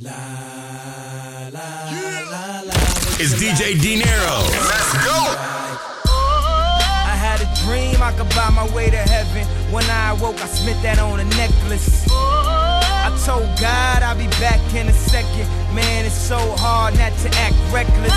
La 0.00 0.12
la 1.50 1.50
la 1.50 2.62
la. 2.62 2.74
It's 3.18 3.34
DJ 3.34 3.74
Dinero. 3.82 4.46
Let's 4.70 4.92
go. 5.02 5.18
I 6.06 7.18
had 7.18 7.42
a 7.42 7.50
dream 7.66 8.00
I 8.00 8.12
could 8.12 8.28
buy 8.30 8.48
my 8.50 8.72
way 8.72 8.90
to 8.90 8.96
heaven. 8.96 9.44
When 9.74 9.82
I 9.90 10.12
awoke, 10.12 10.36
I 10.40 10.46
spent 10.46 10.80
that 10.84 11.00
on 11.00 11.18
a 11.18 11.24
necklace. 11.34 12.06
I 12.12 13.10
told 13.26 13.42
God 13.58 14.04
I'll 14.04 14.14
be 14.14 14.28
back 14.38 14.62
in 14.72 14.86
a 14.86 14.92
second. 14.92 15.50
Man, 15.74 16.06
it's 16.06 16.14
so 16.14 16.38
hard 16.62 16.94
not 16.94 17.10
to 17.26 17.28
act 17.42 17.58
reckless. 17.74 18.14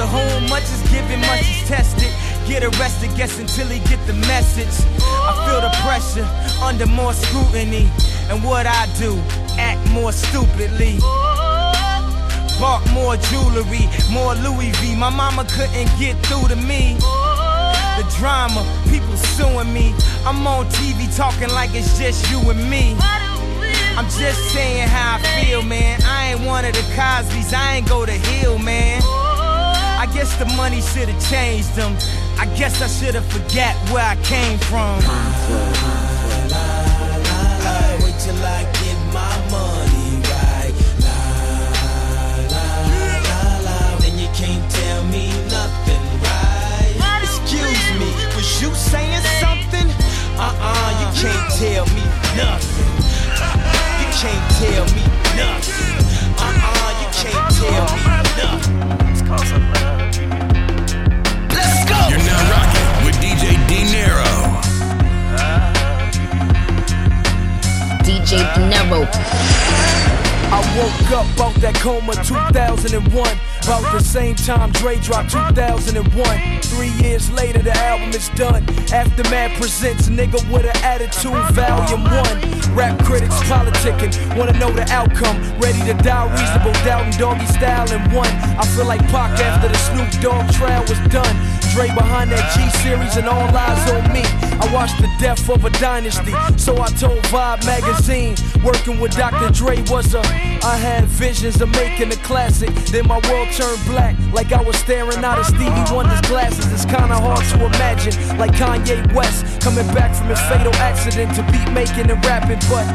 To 0.00 0.06
whom 0.08 0.48
much 0.48 0.64
is 0.72 0.80
given, 0.88 1.20
much 1.20 1.44
is 1.44 1.68
tested. 1.68 2.08
Get 2.48 2.64
arrested, 2.64 3.14
guess 3.14 3.38
until 3.38 3.66
he 3.66 3.80
get 3.90 4.00
the 4.06 4.14
message. 4.24 4.72
I 5.04 5.36
feel 5.44 5.60
the 5.60 5.68
pressure 5.84 6.24
under 6.64 6.86
more 6.86 7.12
scrutiny. 7.12 7.90
And 8.30 8.42
what 8.42 8.64
I 8.64 8.88
do, 8.96 9.20
act 9.58 9.82
more 9.90 10.12
stupidly. 10.12 10.98
Bought 12.58 12.82
more 12.94 13.16
jewelry, 13.30 13.86
more 14.10 14.34
Louis 14.34 14.70
V. 14.80 14.96
My 14.96 15.10
mama 15.10 15.44
couldn't 15.44 15.90
get 15.98 16.16
through 16.26 16.48
to 16.48 16.56
me. 16.56 16.96
The 17.98 18.06
drama, 18.18 18.64
people 18.90 19.16
suing 19.16 19.72
me. 19.72 19.94
I'm 20.24 20.46
on 20.46 20.66
TV 20.66 21.14
talking 21.16 21.50
like 21.50 21.70
it's 21.74 21.98
just 21.98 22.30
you 22.30 22.38
and 22.50 22.70
me. 22.70 22.96
I'm 23.98 24.06
just 24.18 24.52
saying 24.52 24.88
how 24.88 25.18
I 25.18 25.42
feel, 25.42 25.62
man. 25.62 26.00
I 26.04 26.32
ain't 26.32 26.40
one 26.46 26.64
of 26.64 26.72
the 26.72 26.86
Cosby's, 26.94 27.52
I 27.52 27.76
ain't 27.76 27.88
go 27.88 28.06
to 28.06 28.12
Hill, 28.12 28.58
man. 28.58 29.02
I 29.04 30.06
guess 30.14 30.36
the 30.36 30.46
money 30.54 30.80
should've 30.80 31.20
changed 31.28 31.74
them. 31.74 31.96
I 32.38 32.46
guess 32.56 32.80
I 32.80 32.86
should've 32.86 33.26
forget 33.26 33.74
where 33.90 34.04
I 34.04 34.14
came 34.22 34.58
from. 34.70 34.98
Wait 38.02 38.14
till 38.22 38.38
I 38.38 38.62
get 38.78 38.87
my 39.18 39.34
money 39.54 40.10
right. 40.32 40.74
La 41.04 41.20
la 42.54 42.66
la 43.28 43.42
la. 43.66 43.78
Then 44.02 44.14
you 44.22 44.30
can't 44.40 44.64
tell 44.78 45.02
me 45.14 45.24
nothing, 45.56 46.04
right? 46.26 46.94
Excuse 47.26 47.86
me, 48.00 48.08
was 48.36 48.48
you 48.62 48.70
saying 48.74 49.24
something? 49.42 49.88
Uh-uh, 50.46 50.90
you 51.00 51.08
can't 51.22 51.46
tell 51.62 51.86
me 51.96 52.04
nothing. 52.42 52.92
You 54.00 54.08
can't 54.22 54.46
tell 54.60 54.86
me 54.96 55.04
nothing. 55.40 55.88
Uh-uh, 56.46 56.90
you 57.00 57.08
can't 57.20 57.48
tell 57.60 57.86
me 57.94 58.02
nothing. 58.42 58.78
Let's 59.06 60.17
woke 70.88 71.10
up 71.12 71.40
out 71.40 71.54
that 71.60 71.74
coma 71.76 72.14
2001. 72.24 73.40
About 73.64 73.92
the 73.92 74.00
same 74.00 74.34
time 74.34 74.70
Dre 74.72 74.96
dropped 74.98 75.30
2001. 75.30 76.62
Three 76.62 76.92
years 77.04 77.30
later, 77.30 77.60
the 77.60 77.76
album 77.76 78.10
is 78.10 78.28
done. 78.30 78.64
Aftermath 78.92 79.60
presents 79.60 80.08
Nigga 80.08 80.40
with 80.50 80.64
an 80.64 80.76
Attitude, 80.84 81.44
Volume 81.52 82.04
1. 82.04 82.74
Rap 82.74 82.98
critics 83.04 83.36
politicking, 83.50 84.12
wanna 84.36 84.52
know 84.58 84.70
the 84.70 84.86
outcome. 84.90 85.36
Ready 85.58 85.80
to 85.84 85.94
die, 86.02 86.26
reasonable 86.32 86.72
doubt 86.84 87.04
and 87.04 87.18
doggy 87.18 87.46
style 87.46 87.90
in 87.92 88.02
one. 88.12 88.30
I 88.56 88.64
feel 88.74 88.86
like 88.86 89.02
Pac 89.08 89.38
after 89.40 89.68
the 89.68 89.78
Snoop 89.88 90.10
Dogg 90.22 90.50
trial 90.52 90.82
was 90.82 91.00
done. 91.12 91.34
Dre 91.72 91.88
behind 91.94 92.30
that 92.32 92.44
G 92.54 92.68
series 92.80 93.16
and 93.16 93.28
all 93.28 93.48
eyes 93.54 93.90
on 93.90 94.12
me. 94.12 94.47
I 94.60 94.72
watched 94.72 94.98
the 94.98 95.08
death 95.18 95.48
of 95.48 95.64
a 95.64 95.70
dynasty, 95.78 96.34
so 96.56 96.76
I 96.80 96.88
told 96.88 97.18
Vibe 97.30 97.64
magazine. 97.64 98.34
Working 98.64 98.98
with 98.98 99.16
Dr. 99.16 99.52
Dre 99.52 99.80
was 99.88 100.14
a. 100.14 100.20
I 100.20 100.76
had 100.76 101.04
visions 101.04 101.60
of 101.60 101.70
making 101.70 102.10
a 102.12 102.16
classic. 102.16 102.70
Then 102.90 103.06
my 103.06 103.20
world 103.30 103.48
turned 103.52 103.84
black, 103.86 104.16
like 104.32 104.52
I 104.52 104.60
was 104.60 104.76
staring 104.76 105.24
out 105.24 105.38
of 105.38 105.46
Stevie 105.46 105.94
Wonder's 105.94 106.20
glasses. 106.22 106.66
It's 106.72 106.84
kinda 106.84 107.14
hard 107.14 107.44
to 107.54 107.64
imagine, 107.64 108.14
like 108.36 108.52
Kanye 108.52 109.12
West 109.14 109.60
coming 109.60 109.86
back 109.94 110.14
from 110.14 110.28
his 110.28 110.40
fatal 110.50 110.74
accident 110.76 111.34
to 111.36 111.42
beat 111.52 111.70
making 111.72 112.10
and 112.10 112.24
rapping. 112.24 112.60
But 112.68 112.86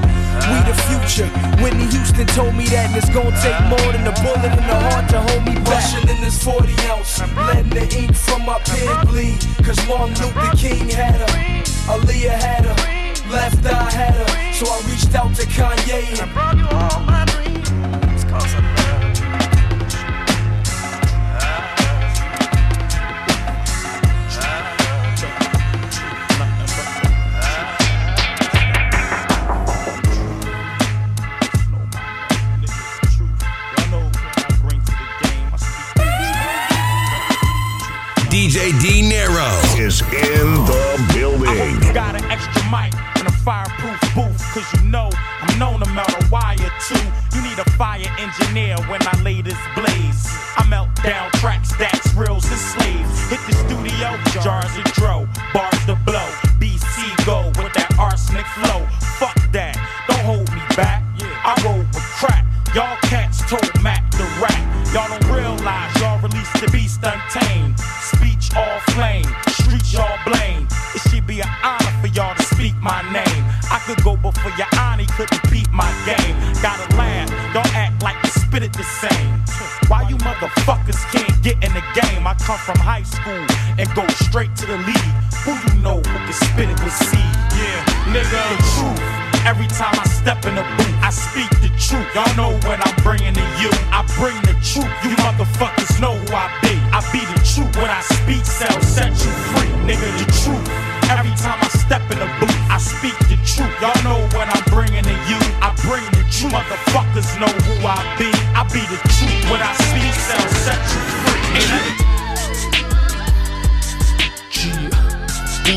we 0.49 0.57
the 0.67 0.75
future. 0.87 1.29
Whitney 1.63 1.87
Houston 1.95 2.27
told 2.27 2.55
me 2.55 2.65
that, 2.67 2.87
and 2.91 2.97
it's 2.97 3.09
gonna 3.09 3.31
take 3.41 3.59
more 3.69 3.91
than 3.93 4.05
a 4.07 4.15
bullet 4.23 4.51
in 4.51 4.65
the 4.67 4.79
heart 4.89 5.09
to 5.09 5.21
hold 5.21 5.45
me 5.45 5.55
back. 5.63 5.79
Rushing 5.79 6.09
in 6.09 6.19
this 6.21 6.43
40 6.43 6.75
ounce, 6.91 7.21
letting 7.35 7.69
the 7.69 7.85
ink 7.97 8.13
from 8.13 8.45
my 8.45 8.59
pen 8.59 9.07
bleed. 9.07 9.39
Cause 9.63 9.79
Martin 9.87 10.15
Luther 10.19 10.57
King 10.57 10.89
had 10.89 11.15
her, 11.23 11.62
Aaliyah 11.85 12.29
had 12.29 12.65
her, 12.65 13.31
left 13.31 13.65
eye 13.65 13.91
had 13.91 14.15
her. 14.15 14.53
So 14.53 14.65
I 14.71 14.81
reached 14.89 15.13
out 15.15 15.35
to 15.35 15.45
Kanye 15.47 16.21
and 16.21 16.33
brought 16.33 16.57
you 16.57 16.67
all 16.67 17.01
my 17.01 17.25
dreams. 17.25 18.23
Cause 18.23 18.55
I 18.55 18.82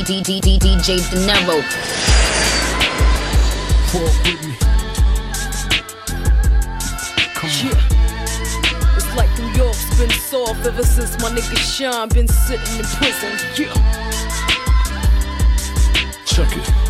free. 0.07 0.23
DJ 0.23 0.99
Dinero. 1.11 1.57
Walk 3.95 4.15
with 4.25 4.41
me. 4.47 4.55
Come 7.35 7.51
on. 7.51 7.77
It's 8.97 9.17
like 9.17 9.31
New 9.39 9.51
York's 9.57 9.99
been 9.99 10.11
soft 10.11 10.67
ever 10.67 10.83
since 10.83 11.21
my 11.21 11.31
nigga 11.31 11.57
Sean 11.57 12.09
been 12.09 12.29
sitting 12.29 12.79
in 12.79 12.85
prison. 12.85 13.33
Yeah. 13.57 13.75
Check 16.25 16.57
it. 16.57 16.87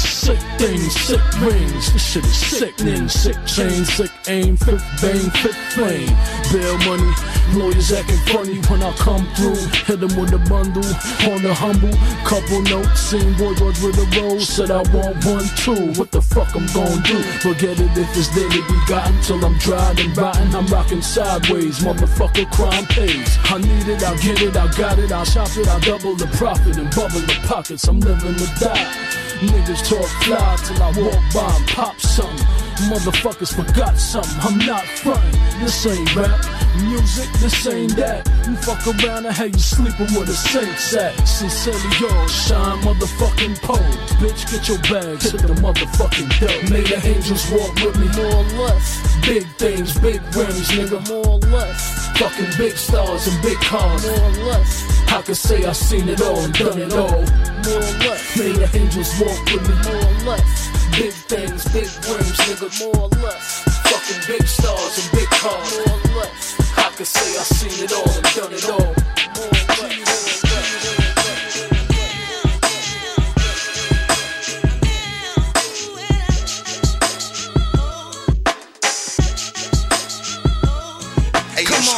Sick 0.00 0.40
things, 0.58 0.92
sick 0.94 1.40
rings. 1.40 1.92
This 1.92 2.12
shit 2.12 2.24
is 2.24 2.36
sickening. 2.36 3.08
Sick 3.08 3.36
chain, 3.46 3.84
sick 3.84 4.10
aim, 4.28 4.56
fifth 4.56 4.84
bang, 5.00 5.30
fifth 5.30 5.56
flame. 5.72 6.16
Bail 6.52 6.76
money, 6.78 7.12
lawyers 7.54 7.92
acting 7.92 8.18
funny 8.32 8.58
when 8.68 8.82
I 8.82 8.92
come 8.96 9.26
through. 9.34 9.56
Hit 9.86 10.00
them 10.00 10.14
with 10.18 10.32
a 10.32 10.42
bundle 10.48 10.84
on 11.30 11.42
the 11.42 11.54
humble. 11.54 11.94
Couple 12.24 12.62
notes, 12.62 13.00
seen 13.00 13.32
boys 13.36 13.60
with 13.60 13.96
the 13.96 14.06
road. 14.20 14.40
Said 14.40 14.70
I 14.70 14.82
want 14.92 15.24
one, 15.24 15.46
too. 15.56 15.92
What 15.98 16.10
the 16.10 16.22
fuck 16.22 16.54
I'm 16.54 16.66
gon' 16.74 17.02
do? 17.02 17.18
Forget 17.40 17.80
it 17.80 17.96
if 17.96 18.16
it's 18.16 18.28
there 18.34 18.48
to 18.48 18.62
be 18.68 18.78
till 19.22 19.44
I'm 19.44 19.56
dried 19.58 20.00
and 20.00 20.16
rotten. 20.16 20.54
I'm 20.54 20.66
rocking 20.66 21.02
sideways, 21.02 21.80
motherfucker 21.80 22.50
crime 22.52 22.86
pays. 22.86 23.38
I 23.44 23.58
need 23.58 23.88
it, 23.88 24.02
I'll 24.02 24.18
get 24.18 24.42
it, 24.42 24.56
I 24.56 24.66
got 24.76 24.98
it, 24.98 25.12
I'll 25.12 25.24
shop 25.24 25.48
it, 25.56 25.68
I'll 25.68 25.80
double 25.80 26.14
the 26.14 26.26
profit 26.36 26.76
and 26.76 26.90
bubble 26.94 27.20
the 27.20 27.38
pockets. 27.46 27.86
I'm 27.88 28.00
living 28.00 28.34
to 28.34 28.46
die. 28.60 29.18
Niggas 29.40 29.88
talk 29.88 30.08
fly 30.24 30.56
till 30.64 30.82
I 30.82 30.90
walk 31.00 31.22
by 31.32 31.56
and 31.56 31.68
pop 31.68 32.00
something. 32.00 32.67
Motherfuckers 32.86 33.52
forgot 33.54 33.98
something, 33.98 34.38
I'm 34.40 34.58
not 34.66 34.84
frontin'. 34.84 35.32
This 35.60 35.84
ain't 35.86 36.14
rap 36.14 36.38
music, 36.84 37.28
this 37.40 37.66
ain't 37.66 37.96
that. 37.96 38.22
You 38.46 38.54
fuck 38.56 38.86
around 38.86 39.26
and 39.26 39.34
have 39.34 39.50
you 39.50 39.58
sleeping 39.58 40.06
with 40.14 40.28
a 40.28 40.32
saints 40.32 40.94
at. 40.94 41.12
Sincerely 41.26 41.80
yours, 41.98 42.30
shine 42.32 42.78
motherfucking 42.82 43.60
pole. 43.62 43.76
Bitch, 44.22 44.46
get 44.50 44.68
your 44.68 44.78
bags, 44.86 45.30
hit 45.30 45.42
the 45.42 45.54
motherfucking 45.54 46.30
dough. 46.38 46.72
May 46.72 46.82
the 46.82 47.00
angels 47.04 47.50
walk 47.50 47.74
with 47.82 47.98
me. 47.98 48.06
More 48.14 48.36
or 48.36 48.44
less, 48.68 49.02
Big 49.26 49.44
things, 49.58 49.98
big 49.98 50.22
rims, 50.36 50.68
nigga. 50.70 51.02
more 51.08 51.26
or 51.34 51.38
less, 51.50 52.08
Fucking 52.18 52.50
big 52.56 52.76
stars 52.76 53.26
and 53.26 53.42
big 53.42 53.58
cars. 53.58 54.06
more 54.06 54.14
or 54.14 54.30
less, 54.54 55.10
I 55.12 55.22
can 55.22 55.34
say 55.34 55.64
I've 55.64 55.76
seen 55.76 56.08
it 56.08 56.20
all 56.22 56.38
and 56.38 56.54
done 56.54 56.78
it 56.78 56.92
all. 56.92 57.10
more 57.10 57.82
or 57.82 57.98
less, 58.06 58.38
May 58.38 58.52
the 58.52 58.70
angels 58.78 59.10
walk 59.20 59.44
with 59.50 59.68
me. 59.68 59.74
more 59.92 60.06
or 60.06 60.36
less, 60.36 60.67
Big 60.98 61.12
things, 61.12 61.64
big 61.66 61.86
rims, 62.10 62.38
nigga. 62.48 62.68
more 62.80 63.04
or 63.04 63.08
less, 63.22 63.62
Fucking 63.86 64.20
big 64.26 64.42
stars 64.48 64.98
and 64.98 65.12
big 65.12 65.28
cars. 65.30 65.72
more 65.86 65.94
or 65.94 66.18
less, 66.18 66.56
I 66.76 66.90
can 66.96 67.06
say 67.06 67.38
I've 67.38 67.46
seen 67.46 67.84
it 67.84 67.92
all 67.92 68.10
and 68.10 68.34
done 68.34 68.52
it 68.52 68.68
all. 68.68 68.80
more 68.80 69.46
or 69.46 69.82
less. 69.82 70.18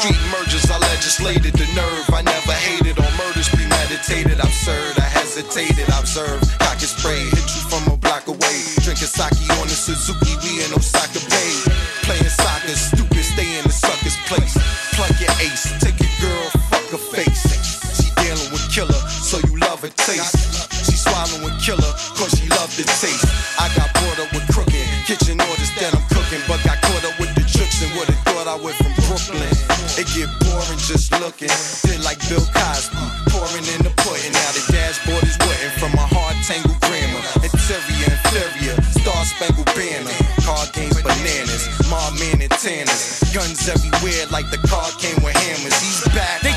Street 0.00 0.20
mergers, 0.30 0.70
I 0.70 0.78
legislated 0.78 1.52
the 1.54 1.66
nerve. 1.74 2.06
I 2.14 2.22
never 2.22 2.52
hated 2.52 2.96
on 2.98 3.10
murders 3.18 3.48
premeditated. 3.48 4.38
Absurd, 4.38 4.96
I 4.98 5.08
hesitated, 5.08 5.90
I 5.90 5.98
observed. 6.00 6.46
Cock 6.60 6.78
and 6.78 6.88
spray, 6.88 7.26
Sake 9.20 9.52
on 9.60 9.68
the 9.68 9.76
Suzuki, 9.76 10.32
we 10.40 10.64
in 10.64 10.72
Osaka 10.72 11.20
Bay. 11.28 11.52
Playing 12.08 12.32
soccer, 12.32 12.72
stupid, 12.72 13.20
stay 13.20 13.52
in 13.60 13.64
the 13.68 13.72
sucker's 13.72 14.16
place. 14.24 14.56
Plug 14.96 15.12
your 15.20 15.28
ace, 15.44 15.68
take 15.76 16.00
your 16.00 16.08
girl, 16.24 16.48
fuck 16.72 16.88
her 16.88 17.04
face. 17.12 17.44
She 18.00 18.08
dealing 18.16 18.48
with 18.48 18.64
killer, 18.72 18.96
so 19.12 19.36
you 19.44 19.60
love 19.60 19.84
her 19.84 19.92
taste. 20.08 20.40
She 20.88 20.96
swallowing 20.96 21.52
killer, 21.60 21.92
cause 22.16 22.32
she 22.32 22.48
love 22.48 22.72
the 22.80 22.88
taste. 22.96 23.28
I 23.60 23.68
got 23.76 23.92
bored 24.00 24.24
up 24.24 24.32
with 24.32 24.48
crooked 24.56 24.88
kitchen 25.04 25.36
orders 25.36 25.68
that 25.76 25.92
I'm 25.92 26.06
cooking, 26.08 26.40
but 26.48 26.64
got 26.64 26.80
caught 26.80 27.04
up 27.04 27.20
with 27.20 27.36
the 27.36 27.44
tricks 27.44 27.84
and 27.84 27.92
would've 28.00 28.16
thought 28.24 28.48
I 28.48 28.56
went 28.56 28.80
from 28.80 28.96
Brooklyn. 29.04 29.52
It 30.00 30.08
get 30.16 30.32
boring 30.48 30.80
just 30.80 31.12
looking. 31.20 31.52
Did 31.84 32.00
like 32.08 32.24
Bill 32.32 32.40
Cosby, 32.56 32.96
Guns 43.32 43.68
everywhere 43.68 44.26
like 44.32 44.50
the 44.50 44.58
car 44.66 44.90
came 44.98 45.22
with 45.22 45.36
hammers. 45.36 45.78
He's 45.80 46.04
back. 46.14 46.49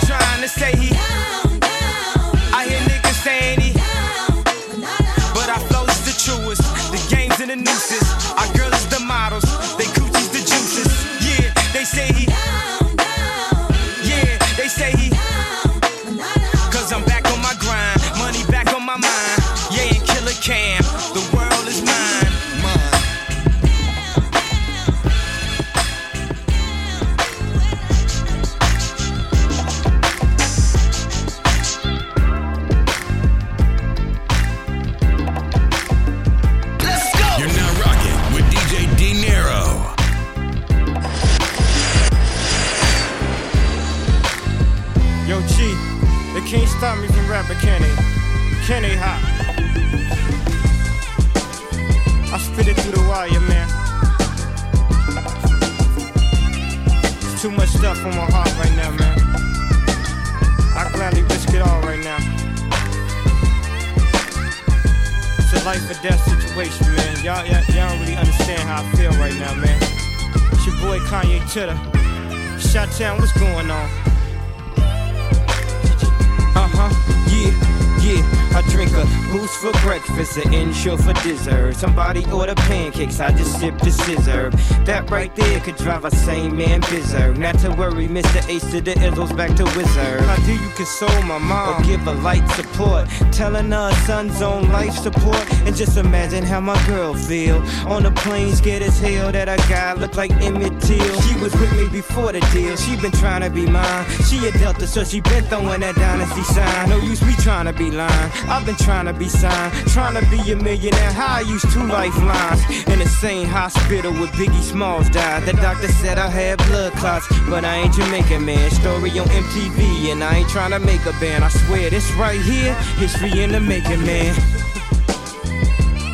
Right 85.14 85.36
there 85.36 85.43
could 85.64 85.76
drive 85.78 86.04
a 86.04 86.12
sane 86.12 86.56
man 86.58 86.82
berserk. 86.82 87.38
Not 87.38 87.58
to 87.60 87.70
worry, 87.72 88.08
Mr. 88.10 88.48
Ace 88.50 88.70
to 88.72 88.82
the 88.82 88.92
Izzles 88.96 89.36
back 89.36 89.56
to 89.56 89.64
Wizard. 89.78 90.20
How 90.22 90.36
do 90.46 90.54
you 90.54 90.70
console 90.76 91.22
my 91.24 91.38
mom? 91.38 91.82
Or 91.82 91.86
give 91.86 92.02
her 92.02 92.14
light 92.16 92.46
support, 92.52 93.08
telling 93.32 93.72
her 93.72 93.92
son's 94.06 94.42
on 94.42 94.70
life 94.72 94.94
support. 94.94 95.42
And 95.66 95.74
just 95.74 95.96
imagine 95.98 96.44
how 96.44 96.60
my 96.60 96.76
girl 96.86 97.14
feel 97.14 97.58
on 97.88 98.04
the 98.04 98.12
plane, 98.12 98.54
scared 98.54 98.84
as 98.84 99.00
hell 99.00 99.32
that 99.32 99.48
I 99.48 99.56
got 99.70 100.00
look 100.00 100.18
like 100.18 100.32
Emmett 100.32 100.82
Till. 100.82 101.22
She 101.22 101.40
was 101.40 101.54
with 101.54 101.72
me 101.78 101.88
before 101.88 102.34
the 102.34 102.42
deal, 102.52 102.76
she 102.76 102.98
been 102.98 103.12
trying 103.14 103.42
to 103.42 103.50
be 103.50 103.66
mine. 103.66 104.06
She 104.28 104.46
a 104.46 104.52
Delta, 104.52 104.86
so 104.86 105.06
she 105.06 105.22
been 105.22 105.46
throwing 105.46 105.80
that 105.80 105.96
dynasty 105.96 106.44
sign. 106.44 106.90
No 106.90 106.98
use 106.98 107.24
me 107.24 107.34
trying 107.40 107.68
to 107.68 107.74
be 107.74 107.90
lying. 107.90 108.32
I've 108.50 108.66
been 108.66 108.76
trying 108.76 109.06
to 109.06 109.14
be 109.14 109.30
signed, 109.30 109.74
trying 109.88 110.22
to 110.22 110.30
be 110.30 110.52
a 110.52 110.58
millionaire. 110.58 111.12
How 111.14 111.38
I 111.38 111.42
used 111.42 111.72
two 111.72 111.86
lifelines 111.88 112.62
in 112.90 113.00
the 113.00 113.08
same 113.08 113.48
hospital 113.48 114.12
where 114.12 114.32
Biggie 114.34 114.62
Smalls 114.62 115.10
died. 115.10 115.53
Doctor 115.62 115.88
said 115.88 116.18
I 116.18 116.30
had 116.30 116.58
blood 116.70 116.94
clots, 116.94 117.28
but 117.50 117.66
I 117.66 117.78
ain't 117.78 117.94
Jamaican 117.94 118.46
man. 118.46 118.70
Story 118.72 119.12
on 119.20 119.28
MTV, 119.28 120.12
and 120.12 120.24
I 120.24 120.38
ain't 120.38 120.50
trying 120.50 120.72
to 120.72 120.80
make 120.80 121.06
a 121.06 121.14
band. 121.20 121.44
I 121.44 121.50
swear 121.50 121.90
this 121.90 122.12
right 122.14 122.40
here, 122.40 122.74
history 122.98 123.42
in 123.42 123.52
the 123.52 123.60
making, 123.60 124.06
man. 124.06 124.36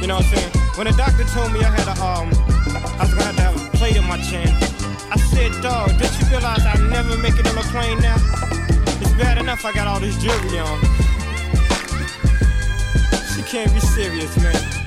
You 0.02 0.08
know 0.08 0.16
what 0.16 0.26
I'm 0.26 0.36
saying? 0.36 0.52
When 0.76 0.88
the 0.88 0.94
doctor 0.94 1.24
told 1.26 1.52
me 1.52 1.60
I 1.60 1.76
had 1.76 1.88
a 1.88 1.96
um, 2.02 2.30
I 3.00 3.04
was 3.04 3.14
gonna 3.14 3.42
have 3.42 3.56
a 3.56 3.78
plate 3.78 3.96
in 3.96 4.06
my 4.06 4.18
chin. 4.22 4.48
I 5.12 5.18
said, 5.18 5.52
dog, 5.62 5.90
did 5.98 6.12
you 6.20 6.28
realize 6.30 6.66
I 6.66 6.76
never 6.90 7.18
make 7.18 7.38
it 7.38 7.48
on 7.48 7.58
a 7.58 7.66
plane 7.72 8.00
now? 8.00 8.16
It's 9.02 9.12
bad 9.14 9.38
enough 9.38 9.66
I 9.66 9.74
got 9.74 9.88
all 9.88 10.00
this 10.00 10.16
jewelry 10.22 10.60
on. 10.60 10.80
She 13.36 13.42
can't 13.44 13.74
be 13.74 13.80
serious, 13.80 14.36
man. 14.38 14.80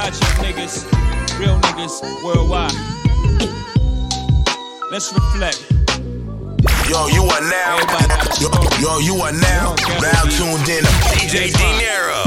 Project 0.00 0.32
niggas, 0.40 1.38
real 1.38 1.60
niggas 1.60 2.00
worldwide. 2.24 2.72
Let's 4.90 5.12
reflect. 5.12 5.66
Yo, 6.88 7.06
you 7.08 7.22
are 7.24 7.40
now. 7.42 7.76
Everybody 7.76 8.08
got 8.08 8.38
a 8.38 8.40
Yo, 8.40 8.48
yo, 8.80 8.98
you 9.00 9.16
are 9.20 9.32
now 9.32 9.74
now 10.00 10.22
tuned 10.22 10.68
in 10.68 10.84
to 10.84 10.90
DJ 11.12 11.52
De 11.52 11.68
Niro. 11.80 12.20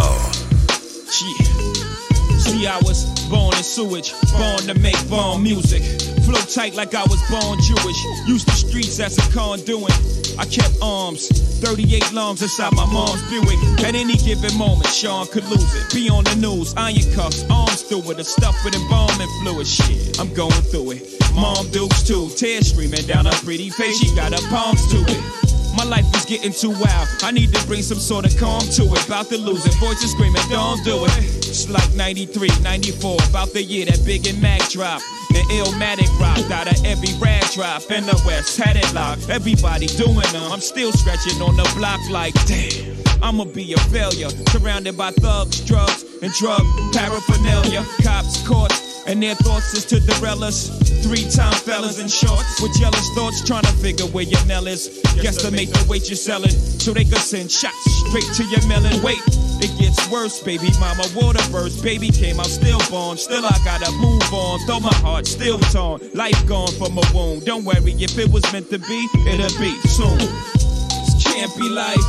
I 2.68 2.78
was 2.80 3.04
born 3.30 3.56
in 3.56 3.64
sewage, 3.64 4.14
born 4.38 4.60
to 4.68 4.74
make 4.80 4.98
bomb 5.10 5.44
music. 5.44 5.84
Flow 6.24 6.40
tight 6.48 6.76
like 6.76 6.96
I 6.96 7.04
was 7.04 7.22
born 7.30 7.60
Jewish. 7.60 8.00
Used 8.26 8.48
the 8.48 8.54
streets 8.54 9.00
as 9.00 9.18
a 9.18 9.32
conduit. 9.34 9.92
I 10.40 10.46
kept 10.46 10.76
arms, 10.82 11.28
38 11.60 12.14
lungs 12.14 12.42
inside 12.42 12.74
my 12.74 12.86
mom's 12.86 13.22
Buick. 13.30 13.60
At 13.86 13.96
any 13.96 14.16
given 14.16 14.56
moment, 14.58 14.88
Sean 14.88 15.28
could 15.28 15.44
lose 15.46 15.76
it. 15.76 15.94
Be 15.94 16.10
on 16.10 16.24
the 16.24 16.36
news, 16.36 16.74
iron 16.76 16.96
cuffs, 17.14 17.44
arms 17.50 17.82
through 17.82 18.12
it, 18.12 18.20
a 18.20 18.24
stuff 18.24 18.56
with 18.64 18.76
embalming 18.76 19.30
fluid. 19.42 19.68
Shit, 19.68 20.20
I'm 20.20 20.34
going 20.34 20.64
through 20.72 20.92
it. 20.92 21.20
Mom 21.36 21.70
dukes 21.72 22.04
too, 22.04 22.30
tears 22.38 22.68
streaming 22.68 23.06
down 23.06 23.26
her 23.26 23.38
pretty 23.44 23.70
face. 23.70 24.00
She 24.00 24.16
got 24.16 24.32
her 24.32 24.48
palms 24.50 24.88
to 24.92 25.04
it. 25.04 25.54
My 25.76 25.84
life 25.84 26.06
is 26.16 26.26
getting 26.26 26.54
too 26.54 26.70
wild. 26.70 27.08
I 27.24 27.32
need 27.32 27.54
to 27.54 27.68
bring 27.68 27.82
some 27.82 28.00
sort 28.00 28.26
of 28.26 28.40
calm 28.40 28.62
to 28.62 28.84
it. 28.94 29.06
About 29.06 29.28
to 29.30 29.38
lose 29.38 29.66
it. 29.66 29.74
Voices 29.76 30.12
screaming, 30.12 30.42
don't 30.50 30.84
do 30.84 31.06
it. 31.06 31.43
It's 31.54 31.70
like 31.70 31.94
93, 31.94 32.50
94, 32.64 33.18
about 33.30 33.54
the 33.54 33.62
year 33.62 33.86
that 33.86 34.04
Big 34.04 34.26
and 34.26 34.42
Mac 34.42 34.68
dropped. 34.70 35.04
The 35.30 35.46
Illmatic 35.54 36.10
rocked 36.20 36.50
out 36.50 36.66
of 36.66 36.84
every 36.84 37.14
rag 37.22 37.44
drop 37.54 37.84
in 37.92 38.08
the 38.08 38.20
West, 38.26 38.58
had 38.58 38.76
it 38.76 38.92
locked. 38.92 39.30
Everybody 39.30 39.86
doing 39.86 40.26
them. 40.34 40.52
I'm 40.52 40.62
still 40.62 40.92
stretching 40.92 41.40
on 41.44 41.56
the 41.56 41.72
block 41.78 42.00
like, 42.10 42.34
damn. 42.48 42.98
I'ma 43.22 43.46
be 43.46 43.72
a 43.74 43.78
failure. 43.94 44.30
Surrounded 44.50 44.98
by 44.98 45.12
thugs, 45.12 45.62
drugs, 45.62 46.04
and 46.24 46.34
drug 46.34 46.64
paraphernalia. 46.92 47.86
Cops, 48.02 48.42
courts, 48.48 49.06
and 49.06 49.22
their 49.22 49.36
thoughts 49.36 49.76
is 49.76 49.86
to 49.86 50.00
derail 50.00 50.44
us. 50.44 50.83
Three 51.04 51.30
time 51.30 51.52
fellas 51.52 52.00
in 52.00 52.08
shorts 52.08 52.62
with 52.62 52.74
jealous 52.80 53.10
thoughts 53.14 53.46
trying 53.46 53.64
to 53.64 53.74
figure 53.74 54.06
where 54.06 54.24
your 54.24 54.44
Nell 54.46 54.68
is. 54.68 55.02
Guesstimate 55.20 55.68
the 55.68 55.86
weight 55.90 56.08
you're 56.08 56.16
selling 56.16 56.50
so 56.50 56.94
they 56.94 57.04
can 57.04 57.20
send 57.20 57.52
shots 57.52 57.76
straight 58.08 58.24
to 58.38 58.44
your 58.46 58.66
melon. 58.68 59.04
Wait, 59.04 59.20
it 59.60 59.78
gets 59.78 60.00
worse, 60.10 60.42
baby. 60.42 60.70
Mama 60.80 61.04
water 61.14 61.44
burst, 61.52 61.84
baby 61.84 62.08
came 62.10 62.40
out 62.40 62.48
stillborn. 62.48 63.18
Still, 63.18 63.42
born. 63.44 63.44
Still 63.44 63.46
I 63.46 63.60
gotta 63.66 63.92
move 64.00 64.24
on, 64.32 64.66
though 64.66 64.80
my 64.80 64.96
heart 65.04 65.28
still 65.28 65.60
torn. 65.76 66.00
Life 66.14 66.40
gone 66.48 66.72
from 66.80 66.98
a 66.98 67.04
wound. 67.14 67.44
Don't 67.46 67.66
worry, 67.66 67.94
if 68.00 68.18
it 68.18 68.32
was 68.32 68.44
meant 68.54 68.70
to 68.70 68.80
be, 68.80 69.08
it'll 69.28 69.60
be 69.60 69.76
soon. 69.92 70.18
This 70.18 71.20
can't 71.22 71.52
be 71.60 71.68
life. 71.68 72.00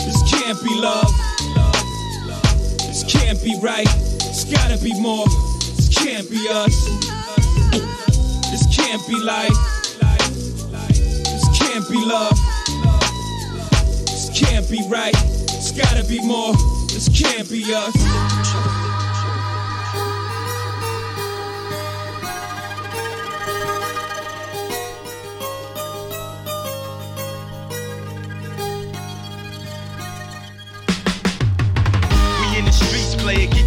This 0.00 0.22
can't 0.32 0.58
be 0.64 0.74
love. 0.80 1.12
This 2.88 3.04
can't 3.04 3.40
be 3.44 3.54
right. 3.60 3.86
It's 4.24 4.44
gotta 4.44 4.82
be 4.82 4.98
more. 4.98 5.26
Can't 6.10 6.30
be 6.30 6.48
us. 6.48 6.86
This 8.50 8.66
can't 8.74 9.06
be 9.06 9.20
life. 9.20 9.52
This 10.88 11.58
can't 11.58 11.86
be 11.90 12.02
love. 12.02 12.32
This 14.06 14.30
can't 14.34 14.66
be 14.70 14.82
right. 14.88 15.14
It's 15.14 15.70
gotta 15.70 16.02
be 16.08 16.26
more. 16.26 16.54
This 16.88 17.10
can't 17.10 17.46
be 17.50 17.62
us. 17.74 18.77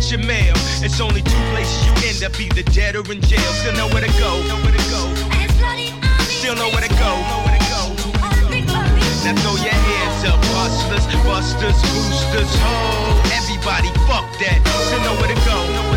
Get 0.01 0.11
your 0.11 0.25
mail. 0.25 0.53
It's 0.81 0.99
only 0.99 1.21
two 1.21 1.43
places 1.51 1.85
you 1.85 1.93
end 2.09 2.23
up, 2.23 2.39
either 2.39 2.63
dead 2.71 2.95
or 2.95 3.05
in 3.11 3.21
jail. 3.21 3.51
Still 3.61 3.73
know 3.73 3.87
where 3.89 4.01
to 4.01 4.11
go. 4.19 4.41
Know 4.47 4.57
where 4.63 4.73
to 4.73 4.85
go. 4.89 5.01
Still 6.25 6.55
know 6.55 6.69
where 6.69 6.81
to 6.81 6.93
go. 6.97 7.11
Now 9.23 9.35
throw 9.37 9.53
your 9.61 9.77
hands 9.77 10.25
up, 10.25 10.39
hustlers, 10.57 11.05
busters, 11.23 11.77
boosters, 11.93 12.51
ho. 12.57 13.21
Everybody, 13.37 13.89
fuck 14.09 14.25
that. 14.41 14.59
Still 14.87 15.01
know 15.01 15.13
where 15.21 15.33
to 15.33 15.39
go. 15.45 15.90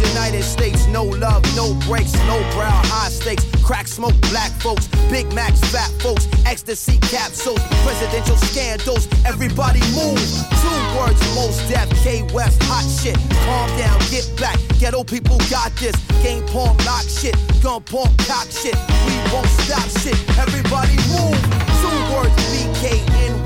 United 0.00 0.42
States, 0.42 0.86
no 0.86 1.04
love, 1.04 1.42
no 1.56 1.74
breaks, 1.86 2.12
no 2.26 2.38
brow, 2.54 2.80
high 2.86 3.08
stakes, 3.08 3.44
crack 3.62 3.86
smoke, 3.86 4.14
black 4.30 4.50
folks, 4.60 4.88
Big 5.10 5.32
Macs, 5.32 5.60
fat 5.72 5.90
folks, 6.00 6.28
ecstasy 6.46 6.98
capsules, 6.98 7.60
presidential 7.84 8.36
scandals, 8.36 9.08
everybody 9.24 9.80
move. 9.94 10.20
Two 10.62 10.80
words, 10.98 11.20
most 11.34 11.66
death, 11.68 11.90
K 12.02 12.22
West, 12.32 12.62
hot 12.64 12.86
shit, 12.86 13.16
calm 13.46 13.68
down, 13.78 13.98
get 14.10 14.26
back, 14.38 14.58
ghetto 14.78 15.04
people 15.04 15.38
got 15.50 15.72
this, 15.76 15.96
game 16.22 16.44
porn, 16.46 16.76
lock 16.86 17.04
shit, 17.04 17.36
gun 17.62 17.82
porn, 17.82 18.08
cock 18.26 18.46
shit, 18.50 18.76
we 19.06 19.14
won't 19.32 19.46
stop 19.64 19.88
shit, 20.02 20.18
everybody 20.38 20.96
move. 21.10 21.38
Two 21.80 22.14
words, 22.14 22.38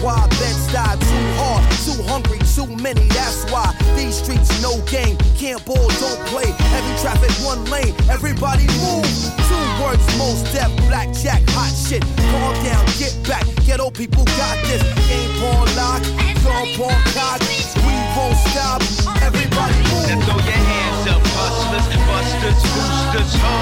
BKNY, 0.03 0.29
Bed-Stuy, 0.43 0.99
too 0.99 1.25
hard, 1.39 1.63
too 1.87 2.03
hungry, 2.11 2.39
too 2.55 2.67
many, 2.83 3.07
that's 3.15 3.47
why 3.51 3.71
these 3.95 4.17
streets 4.19 4.51
no 4.61 4.75
game, 4.91 5.17
can't 5.39 5.65
ball, 5.65 5.89
don't 6.03 6.19
play, 6.27 6.51
heavy 6.75 6.95
traffic, 7.01 7.31
one 7.47 7.65
lane, 7.71 7.95
everybody 8.11 8.67
move. 8.83 9.07
Two 9.47 9.65
words, 9.79 10.03
most 10.19 10.45
deaf, 10.53 10.75
blackjack, 10.91 11.43
hot 11.55 11.71
shit, 11.71 12.03
calm 12.35 12.55
down, 12.67 12.85
get 12.99 13.15
back, 13.27 13.47
ghetto 13.65 13.91
people 13.91 14.25
got 14.35 14.59
this, 14.67 14.83
game 15.07 15.31
porn 15.39 15.71
lock, 15.79 16.03
gun 16.43 16.67
porn 16.75 16.99
cock, 17.15 17.39
we 17.87 17.95
won't 18.19 18.35
stop, 18.51 18.83
everybody 19.23 19.79
move. 19.87 20.11
Now 20.11 20.19
throw 20.27 20.43
your 20.43 20.63
hands 20.67 21.07
up, 21.15 21.23
hustlers, 21.39 21.87
busters, 22.11 22.59
boosters, 22.75 23.33
ho. 23.39 23.55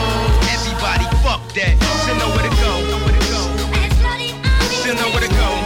Everybody, 0.56 1.04
fuck 1.20 1.44
that. 1.52 1.76
Still 2.00 2.16
know 2.16 2.32
where 2.32 2.49
to 2.49 2.54
go. 2.64 2.73
Still. 4.80 4.94
Know 4.97 5.09
where 5.11 5.20
to 5.20 5.28
go. 5.28 5.60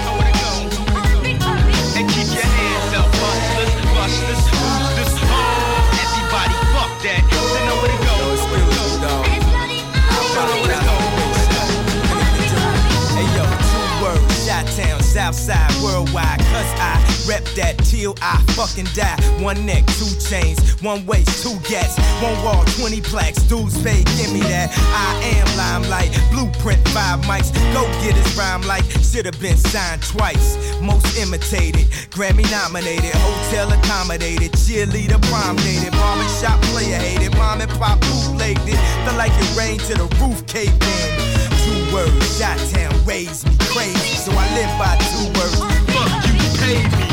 Southside, 15.25 15.73
worldwide. 15.83 16.39
Cause 16.53 16.73
I 16.77 17.01
rep 17.27 17.45
that 17.57 17.79
till 17.89 18.15
I 18.21 18.37
fucking 18.53 18.85
die. 18.93 19.17
One 19.41 19.65
neck, 19.65 19.87
two 19.97 20.13
chains, 20.21 20.61
one 20.83 21.07
waist, 21.07 21.43
two 21.43 21.57
gats, 21.67 21.97
one 22.21 22.37
wall, 22.45 22.63
20 22.77 23.01
plaques. 23.01 23.41
Dudes 23.45 23.73
pay, 23.83 24.05
give 24.21 24.31
me 24.35 24.41
that. 24.53 24.69
I 24.93 25.41
am 25.41 25.49
limelight, 25.57 26.13
blueprint, 26.31 26.87
five 26.89 27.21
mics. 27.25 27.57
Go 27.73 27.89
get 28.05 28.13
his 28.13 28.37
rhyme 28.37 28.61
like 28.69 28.85
should 29.01 29.25
have 29.25 29.41
been 29.41 29.57
signed 29.57 30.03
twice. 30.03 30.61
Most 30.83 31.17
imitated, 31.17 31.89
Grammy 32.13 32.45
nominated, 32.51 33.17
hotel 33.17 33.73
accommodated, 33.73 34.53
cheerleader 34.53 35.23
prom 35.33 35.57
dated, 35.57 35.93
barbershop 35.93 36.61
player 36.69 37.01
hated, 37.01 37.33
mom 37.39 37.63
and 37.63 37.71
pop 37.81 37.99
bootlegged 38.03 38.69
it. 38.69 38.77
Felt 39.09 39.17
like 39.17 39.33
it 39.33 39.57
rained 39.57 39.81
to 39.89 39.95
the 39.95 40.05
roof 40.21 40.47
caved 40.47 40.85
in. 40.85 41.74
Words, 41.95 42.39
Shot 42.39 42.59
Town 42.75 42.91
raised 43.07 43.47
me 43.47 43.55
crazy, 43.71 44.19
so 44.19 44.35
I 44.35 44.43
live 44.59 44.73
by 44.83 44.99
two 45.15 45.31
words. 45.39 45.63
Fuck 45.95 46.11
you, 46.27 46.35
pay 46.59 46.83
me. 46.91 47.07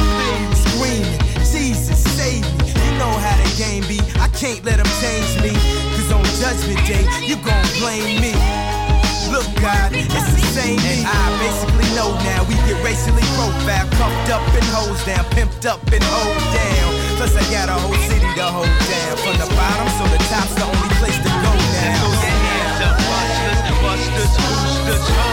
Screaming, 0.58 1.22
Jesus, 1.46 2.02
save 2.18 2.42
me. 2.58 2.74
You 2.74 2.98
know 2.98 3.14
how 3.22 3.38
the 3.38 3.50
game 3.62 3.86
be. 3.86 4.02
I 4.18 4.26
can't 4.34 4.66
let 4.66 4.82
them 4.82 4.90
change 4.98 5.38
me. 5.46 5.54
Cause 5.94 6.10
on 6.10 6.26
Judgment 6.42 6.82
Day, 6.90 7.06
you 7.22 7.38
gon' 7.46 7.62
blame 7.78 8.26
me. 8.26 8.34
Look, 9.30 9.46
God, 9.62 9.94
it's 9.94 10.10
the 10.10 10.42
same 10.50 10.82
me. 10.82 11.06
I 11.06 11.30
basically 11.38 11.86
know 11.94 12.18
now. 12.26 12.42
We 12.50 12.58
get 12.66 12.82
racially 12.82 13.22
profiled, 13.38 13.86
cuffed 14.02 14.34
up 14.34 14.42
and 14.50 14.66
hosed 14.74 15.06
down, 15.06 15.30
pimped 15.38 15.70
up 15.70 15.86
and 15.94 16.02
hold 16.10 16.42
down. 16.58 16.90
Plus, 17.22 17.38
I 17.38 17.46
got 17.54 17.70
a 17.70 17.78
whole 17.78 18.02
city 18.10 18.26
to 18.26 18.48
hold 18.50 18.66
down. 18.66 19.14
From 19.22 19.38
the 19.38 19.50
bottom, 19.54 19.88
so 20.02 20.10
the 20.10 20.18
top's 20.26 20.58
the 20.58 20.66
only 20.66 20.90
place 20.98 21.22
to 21.22 21.41
ho. 24.98 25.28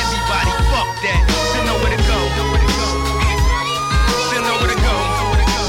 Everybody, 0.00 0.52
fuck 0.70 0.88
that. 1.02 1.20
Still 1.50 1.64
know 1.66 1.76
where 1.82 1.92
to 1.96 2.00
go. 2.06 2.18
Know 2.36 2.46
where 2.52 2.62
to 2.62 2.70
go. 2.78 2.88
Still 4.28 4.42
know 4.46 4.56
where 4.60 4.70
to 4.72 4.78
go. 4.78 4.94
Know 4.94 5.28
where 5.32 5.40
to 5.42 5.46
go. 5.50 5.62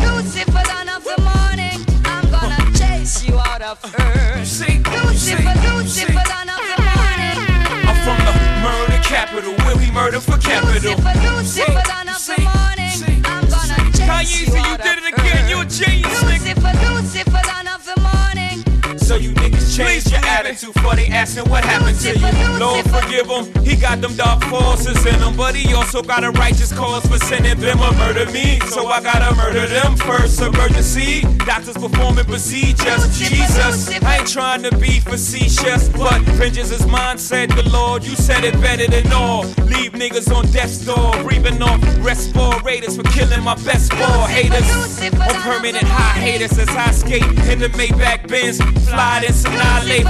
Lucifer, 0.00 0.62
dawn 0.64 0.88
of 0.88 1.02
the 1.04 1.16
morning, 1.22 1.78
I'm 2.04 2.24
gonna 2.30 2.60
chase 2.76 3.24
you 3.24 3.38
out 3.38 3.62
of 3.62 3.78
earth. 3.84 4.36
Lucifer, 4.36 5.54
Lucifer, 5.66 6.24
dawn 6.28 6.48
of 6.48 6.60
the 6.60 6.76
morning. 6.82 7.36
I'm 7.88 7.96
from 8.04 8.18
the 8.26 8.34
murder 8.64 9.00
capital, 9.02 9.52
where 9.64 9.76
we 9.76 9.90
murder 9.90 10.20
for 10.20 10.36
capital. 10.38 10.94
Lucifer, 10.94 11.14
Lucifer, 11.24 11.82
dawn 11.88 12.08
of 12.08 12.20
the 12.26 12.36
morning, 12.42 13.24
I'm 13.24 13.44
gonna 13.48 13.78
chase 13.92 14.08
Kanye, 14.08 14.40
you 14.40 14.46
so 14.46 14.56
you 14.56 14.60
out 14.62 14.82
did 14.82 14.98
of 14.98 15.04
it 15.04 15.14
again. 15.14 15.44
earth. 15.44 15.50
You 15.50 15.60
a 15.60 15.64
genius. 15.64 16.22
Lucifer, 16.22 16.72
Lucifer, 16.84 17.42
So 19.10 19.16
you 19.16 19.30
niggas 19.30 19.76
change 19.76 20.08
your 20.12 20.24
attitude 20.24 20.72
for 20.74 20.94
they 20.94 21.08
asking 21.08 21.50
what 21.50 21.64
happened 21.64 21.98
to 21.98 22.16
you. 22.16 22.58
Lord 22.60 22.86
forgive 22.90 23.26
him, 23.26 23.64
he 23.64 23.74
got 23.74 24.00
them 24.00 24.14
dark 24.14 24.40
forces 24.44 25.04
in 25.04 25.16
him, 25.16 25.36
but 25.36 25.56
he 25.56 25.74
also 25.74 26.00
got 26.00 26.22
a 26.22 26.30
righteous 26.30 26.72
cause 26.72 27.04
for 27.06 27.18
sending 27.18 27.58
them 27.58 27.78
to 27.78 27.92
murder 27.98 28.30
me. 28.30 28.60
So 28.68 28.86
I 28.86 29.02
gotta 29.02 29.34
murder 29.34 29.66
them 29.66 29.96
first. 29.96 30.40
Emergency, 30.40 31.22
doctors 31.44 31.74
performing 31.76 32.24
procedures. 32.26 33.18
Jesus, 33.18 33.90
I 34.00 34.18
ain't 34.18 34.28
trying 34.28 34.62
to 34.62 34.78
be 34.78 35.00
facetious, 35.00 35.88
but 35.88 36.20
vengeance 36.38 36.70
is 36.70 36.86
mine, 36.86 37.18
said 37.18 37.50
the 37.50 37.68
Lord. 37.68 38.04
You 38.04 38.14
said 38.14 38.44
it 38.44 38.54
better 38.60 38.86
than 38.86 39.12
all. 39.12 39.42
Leave 39.66 39.90
niggas 39.90 40.32
on 40.32 40.46
death's 40.52 40.86
door, 40.86 41.20
breathing 41.24 41.60
off 41.60 41.80
respirators 41.98 42.96
for 42.96 43.02
killing 43.10 43.42
my 43.42 43.56
best 43.64 43.90
ball 43.90 44.26
haters. 44.26 44.70
On 45.02 45.34
permanent 45.42 45.88
high 45.88 46.20
haters 46.20 46.56
as 46.56 46.68
I 46.68 46.92
skate 46.92 47.24
in 47.50 47.58
the 47.58 47.70
Maybach 47.70 48.28
Benz, 48.28 48.58
fly 48.88 48.99
in 49.00 49.32
annihilate 49.46 50.04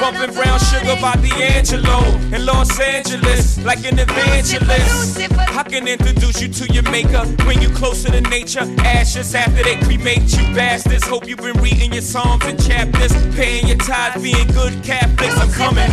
Bumping 0.00 0.32
brown 0.34 0.58
sugar 0.60 0.96
by 1.00 1.14
D'Angelo 1.16 2.00
in 2.32 2.46
Los 2.46 2.80
Angeles, 2.80 3.58
like 3.64 3.84
an 3.84 3.98
evangelist. 3.98 5.20
I 5.30 5.62
can 5.64 5.86
introduce 5.86 6.40
you 6.40 6.48
to 6.48 6.72
your 6.72 6.84
maker, 6.90 7.24
bring 7.38 7.60
you 7.60 7.68
closer 7.68 8.10
to 8.10 8.20
nature. 8.22 8.64
Ashes 8.78 9.34
after 9.34 9.62
they 9.62 9.76
cremate 9.80 10.32
you 10.36 10.54
bastards. 10.54 11.06
Hope 11.06 11.26
you've 11.28 11.40
been 11.40 11.60
reading 11.60 11.92
your 11.92 12.02
psalms 12.02 12.44
and 12.46 12.58
chapters, 12.62 13.12
paying 13.36 13.66
your 13.66 13.76
tithes, 13.76 14.22
being 14.22 14.46
good 14.48 14.82
Catholics. 14.82 15.36
I'm 15.36 15.50
coming. 15.50 15.90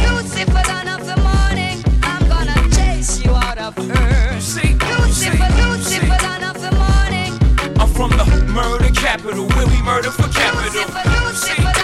I'm 7.77 7.89
from 7.89 8.11
the 8.11 8.25
murder 8.53 8.93
capital, 8.93 9.47
where 9.47 9.67
we 9.67 9.81
murder 9.81 10.11
for 10.11 10.29
capital. 10.29 11.15
Lucifer, 11.35 11.74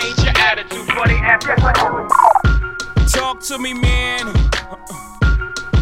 change 0.00 0.18
your 0.24 0.32
attitude, 0.38 0.86
buddy. 0.88 1.18
Talk 3.10 3.40
to 3.42 3.58
me, 3.58 3.74
man. 3.74 4.32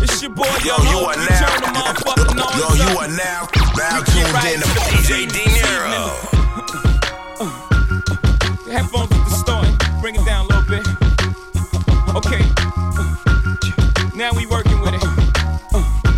It's 0.03 0.21
your 0.21 0.31
boy, 0.33 0.45
Yo, 0.65 0.77
Young 0.77 0.87
you 0.87 0.99
Ho. 0.99 1.07
are 1.07 1.17
now- 1.17 1.47
turn 1.47 1.61
the 1.63 1.69
motherfucking 1.79 2.35
noise 2.37 2.59
Yo, 2.59 2.75
you 2.75 2.91
up. 2.91 3.03
are 3.03 3.09
now 3.09 3.49
now 3.77 4.01
tuned 4.03 4.33
right 4.35 4.55
in 4.55 4.61
to 4.61 4.67
to 4.67 4.75
the 4.75 4.81
DJ 4.81 5.09
beat 5.17 5.29
De 5.33 5.45
this 5.45 5.63
Niro. 5.63 6.05
Headphones 8.71 9.13
at 9.13 9.25
the 9.29 9.35
starting. 9.37 9.77
Bring 10.01 10.15
it 10.17 10.25
down 10.25 10.47
a 10.47 10.49
little 10.49 10.69
bit. 10.69 10.87
Okay. 12.17 12.43
Now 14.17 14.31
we 14.35 14.47
working 14.47 14.81
with 14.81 14.95
it. 14.95 15.01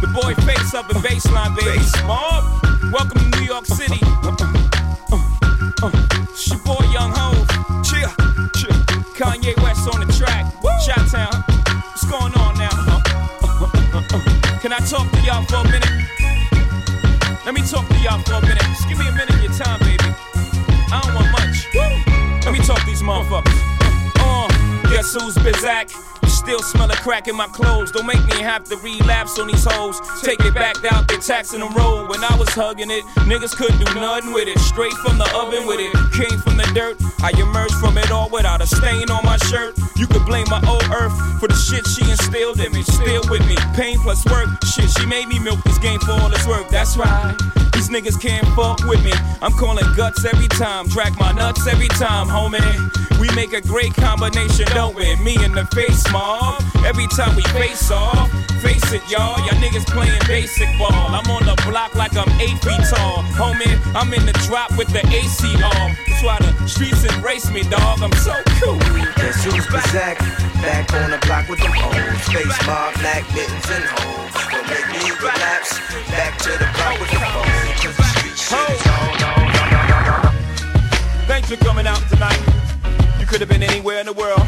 The 0.01 0.09
boy 0.15 0.35
face 0.47 0.75
up 0.75 0.91
in 0.91 0.97
baseline, 1.03 1.55
baby. 1.57 1.83
Small. 1.85 2.43
Welcome 2.93 3.31
to 3.31 3.39
New 3.39 3.47
York 3.47 3.67
City. 3.67 3.94
For 18.23 18.35
a 18.35 18.41
minute. 18.43 18.63
Just 18.63 18.89
give 18.89 18.99
me 18.99 19.09
a 19.09 19.13
minute 19.13 19.34
guess 25.05 25.23
who's 25.23 25.35
Bizak? 25.37 25.91
Still 26.29 26.61
smell 26.61 26.91
a 26.91 26.97
crack 26.97 27.29
in 27.29 27.37
my 27.37 27.47
clothes. 27.47 27.91
Don't 27.91 28.07
make 28.07 28.25
me 28.27 28.43
have 28.43 28.65
to 28.65 28.77
relapse 28.77 29.39
on 29.39 29.47
these 29.47 29.65
hoes. 29.65 30.01
Take 30.23 30.41
it 30.41 30.55
back 30.55 30.77
out, 30.91 31.09
they 31.09 31.17
taxing 31.17 31.61
the 31.61 31.69
road. 31.69 32.09
When 32.09 32.23
I 32.23 32.37
was 32.37 32.49
hugging 32.51 32.91
it, 32.91 33.05
niggas 33.25 33.57
couldn't 33.57 33.79
do 33.79 33.95
nothing 33.95 34.33
with 34.33 34.49
it. 34.49 34.59
Straight 34.59 34.93
from 34.95 35.17
the 35.17 35.29
oven 35.35 35.67
with 35.67 35.81
it. 35.81 35.93
Came 36.13 36.39
from 36.41 36.57
the 36.57 36.69
dirt. 36.75 36.97
I 37.23 37.31
emerged 37.41 37.75
from 37.75 37.97
it 37.97 38.11
all 38.11 38.29
without 38.31 38.61
a 38.61 38.67
stain 38.67 39.11
on 39.11 39.25
my 39.25 39.37
shirt. 39.49 39.77
You 39.97 40.07
could 40.07 40.27
blame 40.27 40.47
my 40.51 40.61
old 40.69 40.85
earth 40.93 41.17
for 41.41 41.49
the 41.49 41.57
shit 41.57 41.87
she 41.87 42.11
instilled 42.11 42.61
in 42.61 42.73
me. 42.73 42.83
Still 42.83 43.23
with 43.31 43.47
me. 43.47 43.57
Pain 43.75 43.99
plus 44.01 44.25
work. 44.27 44.49
Shit, 44.65 44.91
she 44.91 45.07
made 45.07 45.29
me 45.29 45.39
milk 45.39 45.63
this 45.65 45.79
game 45.79 46.01
for 46.01 46.13
all 46.13 46.33
its 46.33 46.47
work. 46.47 46.69
That's 46.69 46.97
right. 46.97 47.35
These 47.73 47.89
niggas 47.89 48.21
can't 48.21 48.47
fuck 48.55 48.85
with 48.85 49.03
me. 49.05 49.13
I'm 49.43 49.53
calling 49.53 49.85
guts 49.97 50.25
every 50.25 50.49
time, 50.49 50.87
drag 50.89 51.19
my 51.19 51.33
nuts 51.33 51.67
every 51.67 51.89
time, 51.89 52.29
homie. 52.29 52.61
We 53.21 53.29
make 53.35 53.53
a 53.53 53.61
great 53.61 53.95
combination, 53.95 54.67
don't 54.75 54.94
we? 54.95 55.17
Me 55.17 55.35
in 55.45 55.53
the 55.53 55.67
face, 55.75 56.03
mob. 56.13 56.63
Every 56.87 57.07
time 57.09 57.35
we 57.37 57.43
face 57.55 57.91
off, 57.91 58.31
face 58.63 58.93
it, 58.93 59.03
y'all. 59.11 59.39
Y'all 59.47 59.59
niggas 59.61 59.87
playing 59.87 60.21
basic 60.27 60.69
ball. 60.79 60.91
I'm 60.91 61.29
on 61.31 61.45
the 61.45 61.57
block 61.69 61.95
like 61.95 62.17
I'm 62.17 62.29
eight 62.41 62.59
feet 62.63 62.81
tall, 62.89 63.23
homie. 63.35 63.75
I'm 63.95 64.13
in 64.15 64.25
the 64.27 64.33
drop 64.47 64.77
with 64.79 64.89
the 64.89 65.03
AC 65.07 65.55
off. 65.63 65.93
That's 66.07 66.23
why 66.23 66.39
the 66.39 66.53
streets 66.67 67.05
embrace 67.05 67.51
me, 67.51 67.63
dog. 67.65 68.03
I'm 68.03 68.13
so 68.23 68.35
cool. 68.63 68.79
Guess 69.19 69.45
who's 69.45 69.67
Bazak? 69.67 70.19
Back 70.63 70.93
on 70.95 71.11
the 71.11 71.19
block 71.27 71.49
with 71.49 71.61
them 71.61 71.73
hoes. 71.75 72.25
Face 72.31 72.67
mob, 72.67 72.95
black 73.01 73.25
mittens 73.35 73.69
and 73.71 73.85
hoes. 73.85 74.33
Don't 74.51 74.67
make 74.71 74.89
me 74.95 75.11
relapse. 75.21 75.79
Back 76.09 76.39
to 76.39 76.51
the 76.51 76.69
block 76.79 77.01
with 77.01 77.11
them 77.11 77.23
hoes. 77.23 77.83
Cause 77.83 77.97
the 77.97 78.07
street 78.15 78.39
shit 78.39 78.71
is 78.71 78.87
on, 78.87 79.13
on, 79.23 79.45
on, 79.45 79.77
on, 79.93 80.27
on. 80.27 80.35
Thanks 81.27 81.51
for 81.51 81.57
coming 81.57 81.87
out 81.87 82.01
tonight. 82.09 82.41
You 83.19 83.27
could 83.27 83.41
have 83.41 83.49
been 83.49 83.63
anywhere 83.63 84.01
in 84.01 84.07
the 84.07 84.13
world, 84.13 84.47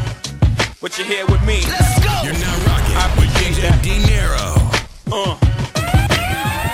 but 0.87 0.97
you're 0.97 1.07
here 1.07 1.25
with 1.25 1.43
me. 1.43 1.59
Let's 1.67 1.99
go. 1.99 2.15
You're 2.23 2.39
now 2.39 2.55
rocking 2.63 2.95
I 2.95 3.11
with 3.19 3.27
appreciate 3.27 3.59
DJ 3.59 3.61
that. 3.67 3.83
De 3.83 3.95
Niro. 4.07 4.55
Uh. 5.11 5.35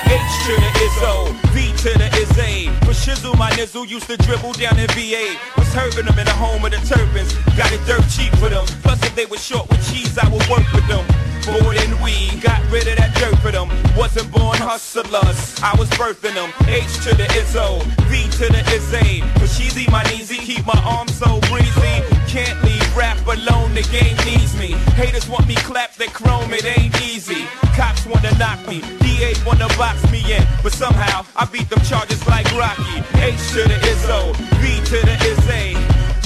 H 0.06 0.34
to 0.46 0.54
the 0.54 0.72
Izzo, 0.86 1.34
V 1.50 1.74
to 1.82 1.98
the 1.98 2.10
Izzy. 2.22 2.70
But 2.86 2.94
Shizzle, 2.94 3.36
my 3.40 3.50
nizzle, 3.58 3.90
used 3.90 4.06
to 4.14 4.18
dribble 4.18 4.54
down 4.54 4.78
in 4.78 4.86
VA. 4.94 5.34
Was 5.58 5.74
herbing 5.74 6.06
them 6.06 6.20
in 6.20 6.26
the 6.30 6.38
home 6.38 6.64
of 6.64 6.70
the 6.70 6.82
turbans. 6.86 7.34
Got 7.58 7.74
it 7.74 7.82
dirt 7.90 8.06
cheap 8.14 8.30
for 8.38 8.50
them. 8.50 8.66
Plus, 8.86 9.02
if 9.02 9.16
they 9.16 9.26
were 9.26 9.42
short 9.42 9.68
with 9.70 9.82
cheese, 9.90 10.16
I 10.20 10.30
would 10.30 10.46
work 10.46 10.68
with 10.78 10.86
them. 10.86 11.02
More 11.50 11.74
than 11.74 11.98
we 12.06 12.38
got 12.38 12.62
rid 12.70 12.86
of 12.88 12.98
that 12.98 13.18
dirt 13.18 13.34
for 13.42 13.50
them. 13.50 13.68
Wasn't 13.98 14.30
born 14.32 14.58
hustlers, 14.62 15.58
I 15.64 15.74
was 15.80 15.90
birthing 15.98 16.38
them. 16.38 16.54
H 16.70 16.86
to 17.10 17.18
the 17.18 17.26
Izzo, 17.34 17.82
V 18.14 18.30
to 18.38 18.46
the 18.46 18.62
Izzy. 18.78 19.26
But 19.42 19.50
she's 19.50 19.74
my 19.90 20.06
easy, 20.14 20.38
keep 20.38 20.68
my 20.68 20.80
arms 20.86 21.18
so 21.18 21.42
breezy. 21.50 22.06
Can't 22.30 22.62
leave 22.62 22.73
rap 22.96 23.18
alone, 23.28 23.74
the 23.74 23.84
game 23.92 24.18
needs 24.26 24.58
me. 24.58 24.74
Haters 24.96 25.28
want 25.28 25.48
me 25.48 25.56
clap 25.56 25.94
that 25.96 26.14
chrome, 26.14 26.54
it 26.54 26.66
ain't 26.66 26.96
easy. 27.02 27.46
Cops 27.76 28.06
wanna 28.06 28.32
knock 28.38 28.60
me, 28.68 28.82
DA 29.00 29.34
wanna 29.46 29.68
box 29.78 30.00
me 30.12 30.22
in. 30.34 30.46
But 30.62 30.74
somehow, 30.74 31.26
I 31.36 31.46
beat 31.46 31.70
them 31.70 31.82
charges 31.82 32.26
like 32.28 32.46
Rocky. 32.58 33.04
H 33.20 33.42
to 33.54 33.62
the 33.68 33.78
Izzo, 33.92 34.36
V 34.62 34.64
to 34.92 34.98
the 35.06 35.16
Izzy. 35.32 35.78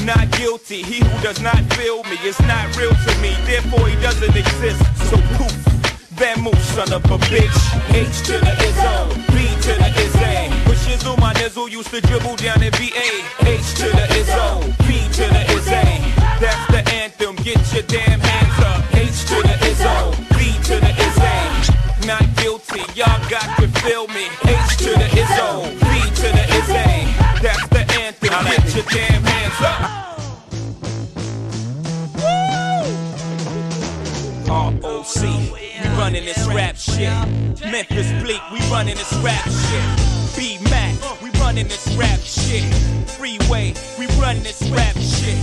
Not 0.05 0.29
guilty, 0.31 0.83
he 0.83 1.03
who 1.03 1.21
does 1.21 1.41
not 1.41 1.59
feel 1.73 2.03
me 2.03 2.17
is 2.23 2.39
not 2.41 2.65
real 2.77 2.93
to 2.93 3.11
me, 3.21 3.35
therefore 3.45 3.87
he 3.87 3.95
doesn't 4.01 4.35
exist. 4.35 4.79
So 5.09 5.17
poof, 5.35 5.55
Vamoose, 6.15 6.67
son 6.75 6.91
of 6.93 7.03
a 7.05 7.17
bitch. 7.29 7.59
H 7.93 8.17
to 8.27 8.33
the 8.39 8.53
Izzo, 8.67 9.15
B 9.33 9.47
to 9.65 9.73
the 9.81 9.89
Izzy. 10.03 10.37
But 10.65 10.77
Shizzle, 10.83 11.19
my 11.19 11.33
nizzle, 11.33 11.69
used 11.69 11.91
to 11.91 12.01
dribble 12.01 12.37
down 12.37 12.63
in 12.63 12.71
VA. 12.71 13.09
H 13.41 13.73
to 13.79 13.87
the 13.87 14.05
Izzo, 14.19 14.65
B 14.87 14.99
to 15.13 15.25
the 15.33 15.43
Izzy. 15.53 16.16
That's 16.39 16.67
the 16.71 16.93
anthem, 16.93 17.35
get 17.37 17.57
your 17.73 17.81
damn 17.83 18.19
hands 18.19 18.63
up. 18.63 18.93
H 18.93 19.25
to 19.25 19.35
the 19.41 19.57
Izzo, 19.65 20.13
B 20.37 20.53
to 20.69 20.79
the 20.79 20.93
Izzy. 21.05 22.05
Not 22.05 22.23
guilty, 22.37 22.81
y'all 22.93 23.17
got 23.27 23.57
to 23.57 23.67
feel 23.81 24.07
me. 24.09 24.25
H 24.45 24.77
to 24.77 24.91
the 24.93 25.09
Izzo, 25.17 25.65
B 25.81 25.85
to 26.21 26.27
the 26.37 26.45
Izzy. 26.59 27.09
That's 27.41 27.67
the 27.69 27.83
anthem, 28.01 28.29
get 28.45 28.75
your 28.75 28.85
damn 28.85 29.23
hands 29.23 29.61
up. 29.61 29.97
ROC, 34.47 35.23
we 35.53 35.89
running 35.97 36.25
this 36.25 36.45
rap 36.47 36.75
shit. 36.75 37.09
Memphis 37.71 38.11
Bleek, 38.21 38.41
we 38.51 38.59
running 38.69 38.95
this 38.95 39.13
rap 39.23 39.43
shit. 39.49 40.37
B 40.37 40.59
Mac, 40.69 40.93
we 41.23 41.31
running 41.39 41.67
this 41.67 41.87
rap 41.97 42.19
shit. 42.19 42.63
Freeway, 43.17 43.73
we 43.97 44.05
running 44.21 44.43
this 44.43 44.61
rap 44.69 44.95
shit. 44.97 45.37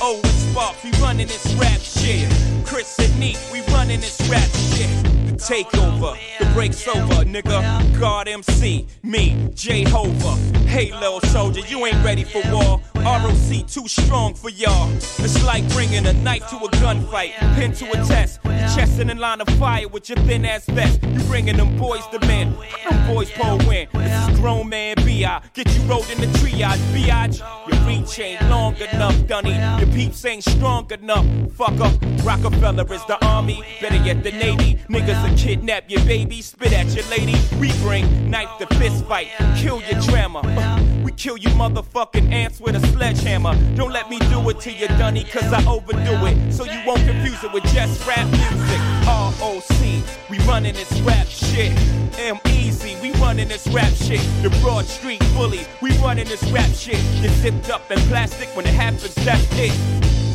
Owen 0.00 0.35
We 0.56 0.90
running 1.02 1.26
this 1.26 1.52
rap 1.56 1.80
shit. 1.80 2.32
Chris 2.64 2.98
and 2.98 3.20
Neef, 3.20 3.52
we 3.52 3.60
running 3.74 4.00
this 4.00 4.18
rap 4.30 4.48
shit. 4.48 4.88
The 5.26 5.32
takeover, 5.32 6.16
the 6.38 6.46
break's 6.54 6.88
over, 6.88 7.26
nigga. 7.26 8.00
God 8.00 8.26
MC, 8.26 8.86
me, 9.02 9.50
Jehovah. 9.52 10.34
Hey, 10.66 10.92
little 10.92 11.20
soldier, 11.20 11.60
you 11.60 11.84
ain't 11.84 12.02
ready 12.02 12.24
for 12.24 12.40
war. 12.50 12.80
ROC 12.94 13.66
too 13.68 13.86
strong 13.86 14.34
for 14.34 14.48
y'all. 14.48 14.90
It's 14.94 15.44
like 15.44 15.68
bringing 15.74 16.06
a 16.06 16.12
knife 16.14 16.48
to 16.48 16.56
a 16.56 16.68
gunfight, 16.70 17.32
pin 17.54 17.72
to 17.74 17.90
a 17.90 18.04
test. 18.06 18.42
Chest 18.74 18.98
in 18.98 19.10
a 19.10 19.14
line 19.14 19.42
of 19.42 19.48
fire 19.58 19.86
with 19.88 20.08
your 20.08 20.18
thin 20.20 20.44
ass 20.46 20.64
vest. 20.64 21.02
You 21.02 21.20
bringing 21.24 21.56
them 21.56 21.76
boys 21.76 22.06
to 22.08 22.18
men. 22.26 22.56
Them 22.88 23.14
boys 23.14 23.30
pull 23.30 23.58
win. 23.58 23.88
This 23.92 24.28
is 24.28 24.40
grown 24.40 24.68
man 24.68 24.96
B.I. 25.04 25.42
Get 25.52 25.72
you 25.76 25.82
rolled 25.82 26.08
in 26.10 26.20
the 26.20 26.26
triage, 26.38 26.78
biatch. 26.92 27.38
Your 27.68 27.86
reach 27.86 28.18
ain't 28.18 28.42
long 28.50 28.74
enough, 28.76 29.26
Dunny. 29.26 29.54
Your 29.78 29.94
peeps 29.94 30.24
ain't 30.24 30.45
strong 30.50 30.90
enough. 30.92 31.26
Fuck 31.52 31.80
up. 31.80 31.94
Rockefeller 32.24 32.92
is 32.92 33.04
the 33.06 33.24
army. 33.24 33.62
Better 33.80 34.02
yet, 34.04 34.22
the 34.22 34.32
Navy. 34.32 34.78
Niggas 34.88 35.28
will 35.28 35.36
kidnap 35.36 35.90
your 35.90 36.04
baby, 36.04 36.42
spit 36.42 36.72
at 36.72 36.86
your 36.94 37.04
lady. 37.06 37.36
We 37.60 37.72
bring 37.82 38.30
knife 38.30 38.58
to 38.58 38.66
fist 38.76 39.04
fight, 39.06 39.28
kill 39.56 39.80
your 39.82 40.00
drama. 40.02 40.40
Uh. 40.44 40.85
Kill 41.16 41.38
you 41.38 41.48
motherfucking 41.50 42.30
ants 42.30 42.60
with 42.60 42.76
a 42.76 42.86
sledgehammer. 42.88 43.54
Don't 43.74 43.90
let 43.90 44.10
me 44.10 44.18
do 44.18 44.48
it 44.50 44.60
to 44.60 44.70
you, 44.70 44.86
Dunny, 44.88 45.24
cause 45.24 45.50
I 45.50 45.64
overdo 45.66 46.26
it. 46.26 46.52
So 46.52 46.64
you 46.64 46.78
won't 46.86 47.00
confuse 47.06 47.42
it 47.42 47.52
with 47.52 47.64
just 47.64 48.06
rap 48.06 48.26
music. 48.26 48.80
ROC, 49.06 50.30
we 50.30 50.38
running 50.46 50.74
this 50.74 50.92
rap 51.00 51.26
shit. 51.26 51.72
M 52.18 52.38
Easy, 52.48 52.96
we 53.00 53.12
running 53.12 53.48
this 53.48 53.66
rap 53.68 53.92
shit. 53.94 54.20
The 54.42 54.50
Broad 54.60 54.84
Street 54.84 55.20
Bully, 55.34 55.66
we 55.80 55.96
running 55.98 56.26
this 56.26 56.42
rap 56.50 56.70
shit. 56.74 57.00
Get 57.22 57.30
zipped 57.30 57.70
up 57.70 57.90
in 57.90 57.98
plastic 58.10 58.48
when 58.54 58.66
it 58.66 58.74
happens, 58.74 59.14
that's 59.14 59.46
it. 59.52 59.72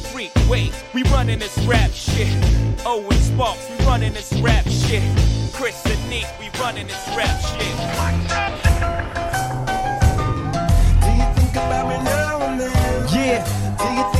Freak, 0.07 0.31
wait, 0.49 0.73
we 0.95 1.03
running 1.03 1.37
this 1.37 1.57
rap 1.59 1.91
shit. 1.91 2.33
Owen 2.87 3.11
Sparks, 3.19 3.69
we 3.69 3.85
running 3.85 4.13
this 4.13 4.33
rap 4.41 4.65
shit. 4.67 5.03
Chris 5.53 5.85
and 5.85 6.09
Nick, 6.09 6.25
we 6.39 6.49
running 6.59 6.87
this 6.87 7.07
rap 7.15 7.39
shit. 7.39 8.90
Do 13.81 13.87
you 13.93 14.10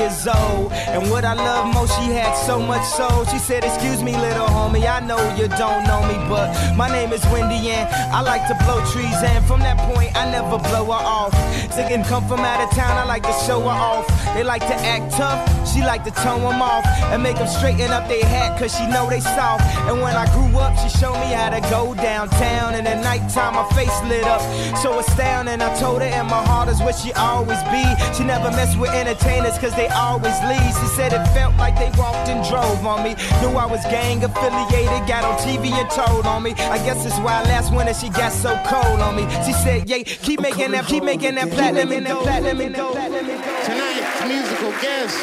years 0.00 0.26
old. 0.26 0.72
And 0.72 1.10
what 1.10 1.24
I 1.24 1.34
love 1.34 1.74
most, 1.74 1.92
she 2.00 2.08
had 2.10 2.32
so 2.46 2.58
much 2.58 2.84
soul. 2.84 3.24
She 3.26 3.38
said, 3.38 3.64
Excuse 3.64 4.02
me, 4.02 4.16
little 4.16 4.46
homie, 4.46 4.88
I 4.88 5.00
know 5.00 5.20
you 5.36 5.46
don't 5.60 5.84
know 5.84 6.00
me, 6.08 6.16
but 6.28 6.48
my 6.76 6.88
name 6.88 7.12
is 7.12 7.22
Wendy 7.26 7.70
and 7.70 7.86
I 8.14 8.22
like 8.22 8.44
to 8.48 8.56
blow 8.64 8.80
trees. 8.92 9.20
And 9.22 9.44
from 9.44 9.60
that 9.60 9.78
point, 9.92 10.16
I 10.16 10.30
never 10.30 10.58
blow 10.58 10.86
her 10.86 11.04
off. 11.20 11.32
Ziggin 11.76 12.04
come 12.08 12.26
from 12.26 12.40
out 12.40 12.60
of 12.64 12.70
town, 12.74 12.96
I 12.96 13.04
like 13.04 13.22
to 13.24 13.36
show 13.46 13.60
her 13.60 13.78
off. 13.92 14.06
They 14.34 14.42
like 14.42 14.62
to 14.62 14.74
act 14.74 15.12
tough, 15.12 15.40
she 15.72 15.82
like 15.82 16.02
to 16.04 16.10
tone 16.10 16.40
them 16.40 16.62
off 16.62 16.84
and 17.12 17.22
make 17.22 17.36
them 17.36 17.48
straighten 17.48 17.90
up 17.90 18.08
their 18.08 18.24
hat, 18.24 18.58
cause 18.58 18.74
she 18.74 18.86
know 18.86 19.08
they 19.10 19.20
soft. 19.20 19.62
And 19.88 20.00
when 20.00 20.16
I 20.16 20.26
grew 20.32 20.58
up, 20.58 20.76
she 20.78 20.88
showed 20.98 21.18
me 21.20 21.32
how 21.34 21.50
to 21.50 21.60
go 21.68 21.94
downtown. 21.94 22.74
And 22.74 22.88
at 22.88 23.02
nighttime, 23.04 23.54
my 23.54 23.68
face 23.76 23.96
lit 24.08 24.24
up, 24.24 24.40
so 24.78 24.98
astounding. 24.98 25.60
I 25.60 25.70
told 25.78 26.00
her, 26.00 26.08
and 26.08 26.26
my 26.26 26.42
heart 26.44 26.68
is 26.68 26.80
where 26.80 26.94
she 26.94 27.12
always 27.12 27.62
be. 27.74 27.84
She 28.16 28.24
never 28.24 28.50
mess 28.50 28.76
with 28.76 28.90
entertainers, 28.90 29.58
cause 29.58 29.74
they 29.74 29.89
always 29.92 30.38
leave. 30.44 30.72
She 30.80 30.88
said 30.96 31.12
it 31.12 31.24
felt 31.34 31.56
like 31.56 31.76
they 31.76 31.90
walked 31.98 32.28
and 32.28 32.44
drove 32.48 32.84
on 32.86 33.04
me. 33.04 33.14
Knew 33.40 33.56
I 33.56 33.66
was 33.66 33.82
gang 33.84 34.22
affiliated, 34.22 35.06
got 35.06 35.24
on 35.24 35.36
TV 35.38 35.72
and 35.72 35.88
told 35.90 36.26
on 36.26 36.42
me. 36.42 36.52
I 36.70 36.78
guess 36.84 37.04
that's 37.04 37.18
why 37.20 37.42
last 37.44 37.72
winter 37.72 37.94
she 37.94 38.08
got 38.10 38.32
so 38.32 38.58
cold 38.66 39.00
on 39.00 39.16
me. 39.16 39.24
She 39.44 39.52
said, 39.52 39.88
yeah, 39.88 40.02
keep 40.02 40.40
making 40.40 40.72
that, 40.72 40.86
keep 40.86 41.04
making 41.04 41.34
that 41.36 41.50
platinum 41.50 41.92
and 41.92 42.06
that 42.06 42.18
platinum 42.22 42.60
and 42.60 42.74
that 42.74 42.92
platinum. 42.92 43.40
Tonight's 43.66 44.20
musical 44.26 44.72
guest, 44.80 45.16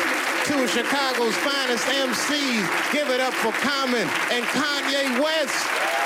two 0.45 0.67
Chicago's 0.67 1.35
finest 1.43 1.85
MCs. 1.87 2.93
Give 2.93 3.09
it 3.09 3.19
up 3.19 3.33
for 3.33 3.51
Common 3.63 4.07
and 4.31 4.45
Kanye 4.53 5.21
West. 5.21 5.96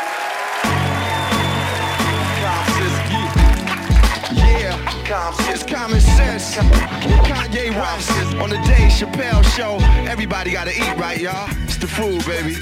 It's 5.13 5.63
common 5.63 5.99
sense. 5.99 6.55
Kanye 6.55 7.69
West 7.71 8.09
on 8.37 8.49
the 8.49 8.55
Dave 8.65 8.91
Chappelle 8.91 9.43
show. 9.43 9.77
Everybody 10.09 10.51
gotta 10.51 10.71
eat, 10.71 10.97
right, 10.97 11.19
y'all? 11.19 11.49
It's 11.63 11.75
the 11.75 11.87
food, 11.87 12.25
baby. 12.25 12.53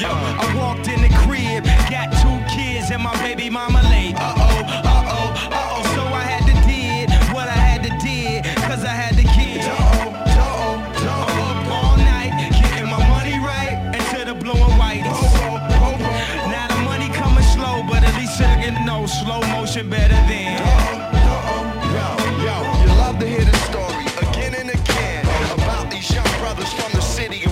Yo, 0.00 0.08
I 0.08 0.54
walked 0.56 0.88
in 0.88 1.02
the 1.02 1.10
crib, 1.26 1.64
got 1.90 2.08
two 2.22 2.40
kids 2.56 2.90
and 2.90 3.02
my 3.02 3.14
baby 3.20 3.50
mama 3.50 3.82
late. 3.90 4.14
Uh 4.16 4.32
oh, 4.34 4.40
uh 4.40 4.82
oh, 4.86 5.50
uh 5.52 5.76
oh. 5.76 5.94
So 5.94 6.02
I 6.06 6.22
had 6.22 6.46
to 6.48 6.54
did 6.66 7.10
what 7.34 7.48
I 7.48 7.60
had 7.68 7.82
to 7.82 7.90
did, 8.00 8.46
cause 8.64 8.82
I 8.82 8.94
had 8.96 9.16
the 9.16 9.28
kids. 9.36 9.66
Uh 9.66 9.76
oh, 9.76 10.08
uh 10.08 10.40
oh, 10.40 10.80
uh 10.96 11.68
oh. 11.68 11.84
All 11.84 11.96
night, 11.98 12.32
getting 12.62 12.88
my 12.88 13.02
money 13.10 13.36
right 13.44 13.76
into 13.92 14.24
the 14.24 14.34
blue 14.34 14.56
and 14.56 14.78
white. 14.78 15.04
Now 16.48 16.66
the 16.66 16.80
money 16.82 17.10
coming 17.10 17.44
slow, 17.44 17.84
but 17.86 18.02
at 18.02 18.16
least 18.16 18.40
I 18.40 18.56
can 18.62 18.86
know 18.86 19.04
slow 19.04 19.42
motion 19.52 19.90
better 19.90 20.16
city. 27.20 27.44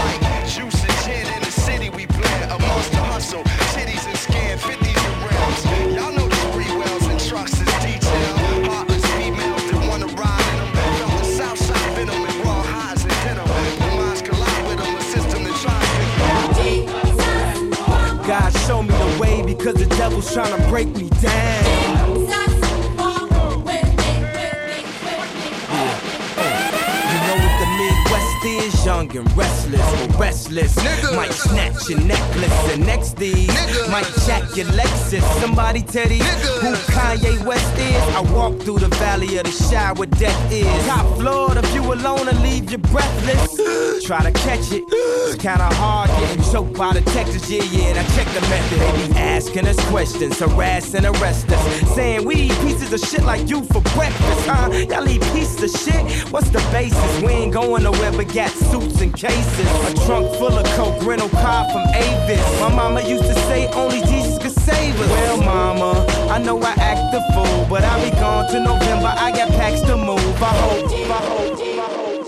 Like 0.00 0.20
juice 0.48 0.80
and 0.88 0.96
gin 1.04 1.26
in 1.36 1.40
the 1.42 1.50
city 1.50 1.90
we 1.90 2.06
blend 2.06 2.50
amongst 2.50 2.90
the 2.92 3.02
hustle, 3.12 3.42
and 3.44 4.18
scan 4.26 4.58
50s 4.58 5.02
and 5.08 5.16
rims. 5.26 5.60
Y'all 5.96 6.12
know 6.16 6.28
the 6.28 6.38
Sprewells 6.44 7.06
and 7.10 7.20
trucks 7.28 7.52
is 7.52 7.72
detail. 7.84 8.34
Heartless 8.70 9.04
females 9.16 9.64
that 9.70 9.82
wanna 9.88 10.08
ride 10.22 10.48
in 10.52 10.58
them. 10.76 11.10
The 11.18 11.24
south 11.38 11.58
side 11.58 11.90
venom 11.96 12.22
and 12.28 12.38
raw 12.44 12.62
highs 12.74 13.02
and 13.04 13.18
denim. 13.24 13.48
Minds 13.98 14.22
collide 14.22 14.64
with 14.68 14.78
them, 14.82 14.94
a 14.96 15.02
system 15.14 15.40
that 15.44 15.56
try 15.64 15.80
and 15.80 15.92
God 18.26 18.50
show 18.66 18.82
me 18.82 18.94
the 19.04 19.10
way 19.20 19.42
because 19.42 19.74
the 19.74 19.86
devil's 20.00 20.32
trying 20.32 20.54
to 20.56 20.68
break 20.68 20.88
me 20.96 21.08
down. 21.20 21.81
Young 29.12 29.26
and 29.26 29.36
restless, 29.36 30.14
or 30.14 30.18
restless. 30.18 30.76
Might 31.14 31.32
snatch 31.32 31.90
your 31.90 32.00
necklace 32.00 32.72
and 32.72 32.86
next 32.86 33.16
these 33.16 33.48
might 33.90 34.06
jack 34.26 34.56
your 34.56 34.66
Lexus. 34.66 35.22
Somebody 35.40 35.82
tell 35.82 36.08
these 36.08 36.22
who 36.60 36.72
Kanye 36.92 37.44
West 37.44 37.78
is. 37.78 38.02
I 38.16 38.20
walk 38.32 38.60
through 38.62 38.78
the 38.78 38.88
valley 38.88 39.36
of 39.36 39.44
the 39.44 39.50
shadow 39.50 39.98
where 39.98 40.08
death 40.08 40.52
is. 40.52 40.86
Top 40.86 41.06
floor, 41.18 41.56
if 41.56 41.74
you 41.74 41.82
alone 41.92 42.28
I 42.28 42.32
leave 42.42 42.70
you 42.70 42.78
breathless. 42.78 44.06
Try 44.06 44.22
to 44.22 44.32
catch 44.32 44.72
it. 44.72 44.82
It's 44.88 45.36
kinda 45.36 45.68
hard 45.74 46.08
getting 46.10 46.42
choked 46.50 46.76
by 46.78 46.94
the 46.94 47.02
Texas. 47.12 47.50
Yeah, 47.50 47.62
yeah, 47.64 47.92
now 47.92 48.16
check 48.16 48.26
the 48.28 48.40
method. 48.48 48.80
They 48.80 49.08
be 49.08 49.14
asking 49.18 49.66
us 49.66 49.78
questions, 49.90 50.38
harass 50.38 50.94
and 50.94 51.04
arrest 51.06 51.50
us. 51.50 51.94
Saying 51.94 52.24
we 52.24 52.34
eat 52.34 52.58
pieces 52.60 52.92
of 52.92 53.00
shit 53.00 53.24
like 53.24 53.48
you 53.48 53.62
for 53.64 53.82
breakfast, 53.94 54.46
huh? 54.46 54.70
Y'all 54.88 55.08
eat 55.08 55.22
pieces 55.34 55.62
of 55.62 55.80
shit? 55.80 56.32
What's 56.32 56.48
the 56.48 56.60
basis? 56.72 57.22
We 57.22 57.32
ain't 57.32 57.52
going 57.52 57.82
nowhere 57.82 58.12
but 58.12 58.32
got 58.32 58.50
suits 58.50 59.01
and 59.02 59.12
cases. 59.14 59.66
A 59.90 60.06
trunk 60.06 60.32
full 60.36 60.56
of 60.56 60.64
coke, 60.76 61.04
rental 61.04 61.28
car 61.28 61.68
from 61.72 61.86
Avis. 61.94 62.60
My 62.60 62.72
mama 62.74 63.02
used 63.02 63.24
to 63.24 63.34
say 63.34 63.66
only 63.72 64.00
Jesus 64.02 64.38
could 64.38 64.52
save 64.52 64.98
us. 65.00 65.08
Well, 65.10 65.38
mama, 65.42 66.06
I 66.30 66.38
know 66.38 66.58
I 66.62 66.72
act 66.78 67.12
the 67.12 67.20
fool, 67.34 67.66
but 67.68 67.82
I'll 67.84 68.02
be 68.02 68.10
gone 68.16 68.46
to 68.52 68.60
November. 68.60 69.12
I 69.16 69.32
got 69.32 69.48
packs 69.50 69.80
to 69.82 69.96
move. 69.96 70.42
I 70.42 70.54
hope, 70.62 70.86
I 70.86 71.20
hope, 71.30 71.58
I 71.58 71.90
hope. 71.98 72.26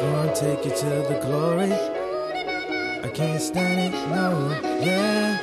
Gonna 0.00 0.34
take 0.34 0.64
you 0.66 0.70
to 0.70 0.90
the 1.10 1.18
glory. 1.24 1.72
I 3.02 3.08
can't 3.08 3.40
stand 3.40 3.94
it, 3.94 4.08
no, 4.10 4.50
yeah. 4.80 5.38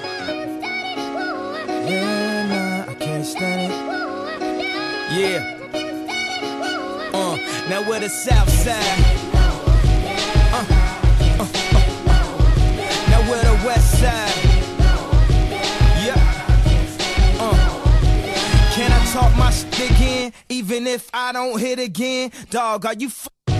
Yeah, 1.89 2.85
nah, 2.85 2.91
I 2.91 2.93
can't 2.95 3.25
stand 3.25 3.71
it. 3.71 3.77
Yeah. 5.17 5.41
Uh, 7.11 7.35
now 7.69 7.81
we're 7.89 7.99
the 7.99 8.09
south 8.09 8.49
side. 8.49 9.18
Again? 19.49 20.31
Even 20.49 20.85
if 20.85 21.09
I 21.11 21.31
don't 21.31 21.59
hit 21.59 21.79
again? 21.79 22.31
Dog, 22.51 22.85
are 22.85 22.93
you 22.93 23.09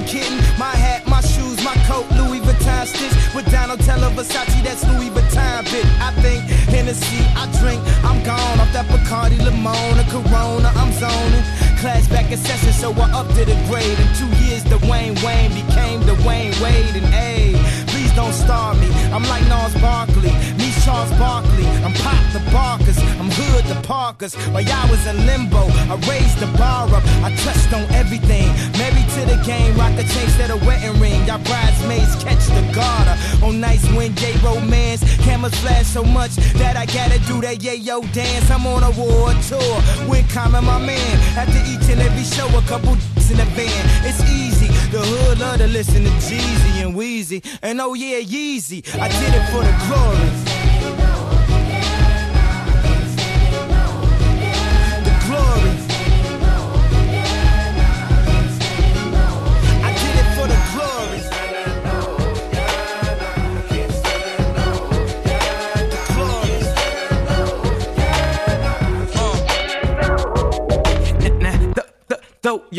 kidding? 0.05 0.37
My 0.59 0.69
hat, 0.69 1.07
my 1.07 1.19
shoes, 1.21 1.63
my 1.63 1.73
coat, 1.89 2.05
Louis 2.11 2.41
Vuitton 2.41 2.85
stitch 2.85 3.17
with 3.33 3.45
Donatella 3.45 4.13
Versace, 4.13 4.61
that's 4.63 4.85
Louis 4.85 5.09
Vuitton 5.09 5.65
bit. 5.71 5.85
I 5.97 6.11
think 6.21 6.43
Hennessy, 6.69 7.25
I 7.33 7.49
drink, 7.59 7.81
I'm 8.05 8.21
gone 8.23 8.59
off 8.59 8.71
that 8.73 8.85
Bacardi 8.85 9.37
Limona, 9.39 10.05
Corona, 10.13 10.69
I'm 10.75 10.91
zoning. 10.93 11.43
Class 11.81 12.07
back 12.07 12.31
in 12.31 12.37
session, 12.37 12.73
so 12.73 12.91
I 12.93 13.09
up 13.11 13.27
to 13.29 13.45
the 13.45 13.57
grade. 13.67 13.97
In 13.97 14.09
two 14.13 14.29
years, 14.45 14.63
the 14.65 14.77
Wayne 14.85 15.15
Wayne 15.25 15.53
became 15.55 16.01
the 16.05 16.13
Wayne 16.27 16.53
Wade, 16.61 16.95
and 17.01 17.09
hey, 17.09 17.55
please 17.87 18.13
don't 18.13 18.33
star 18.33 18.75
me. 18.75 18.87
I'm 19.09 19.23
like 19.23 19.41
Gnarls 19.47 19.73
Barkley, 19.81 20.33
me 20.61 20.68
Charles 20.89 21.11
Barkley. 21.19 21.67
I'm 21.85 21.93
Pop 22.01 22.17
the 22.33 22.41
Barkers, 22.51 22.97
I'm 23.21 23.29
Hood 23.29 23.65
the 23.65 23.79
Parkers. 23.87 24.33
While 24.49 24.63
y'all 24.63 24.89
was 24.89 25.05
in 25.05 25.23
limbo, 25.27 25.69
I 25.85 25.95
raised 26.09 26.39
the 26.39 26.49
bar 26.57 26.89
up, 26.89 27.03
I 27.21 27.29
touched 27.45 27.71
on 27.77 27.85
everything. 27.93 28.49
Married 28.81 29.07
to 29.13 29.21
the 29.29 29.37
game, 29.45 29.77
rock 29.77 29.93
a 30.01 30.03
chain 30.03 30.25
instead 30.25 30.49
of 30.49 30.65
wedding 30.65 30.99
ring. 30.99 31.21
Y'all 31.27 31.37
bridesmaids 31.45 32.15
catch 32.23 32.43
the 32.57 32.65
garter. 32.73 33.15
On 33.45 33.59
nights 33.59 33.85
when 33.93 34.13
gay 34.15 34.33
romance, 34.41 35.05
cameras 35.21 35.53
flash 35.61 35.85
so 35.85 36.03
much 36.03 36.33
that 36.57 36.75
I 36.75 36.87
gotta 36.87 37.19
do 37.29 37.39
that 37.41 37.59
yayo 37.59 38.01
dance. 38.11 38.49
I'm 38.49 38.65
on 38.65 38.81
a 38.81 38.89
war 38.97 39.29
tour 39.45 39.75
with 40.09 40.25
Common, 40.33 40.65
my 40.65 40.79
man. 40.79 41.13
After 41.37 41.61
each 41.69 41.85
and 41.93 42.01
every 42.01 42.23
show, 42.23 42.49
a 42.57 42.61
couple 42.63 42.97
in 43.29 43.37
the 43.37 43.45
van. 43.53 43.83
It's 44.09 44.21
easy. 44.31 44.67
The 44.89 45.01
hood 45.05 45.37
love 45.37 45.59
to 45.59 45.67
listen 45.67 46.03
to 46.03 46.09
Jeezy 46.25 46.81
and 46.83 46.95
Wheezy. 46.95 47.43
And 47.61 47.79
oh 47.79 47.93
yeah, 47.93 48.21
Yeezy. 48.21 48.81
I 48.99 49.07
did 49.07 49.33
it 49.37 49.45
for 49.51 49.61
the 49.61 49.73
glory. 49.85 50.58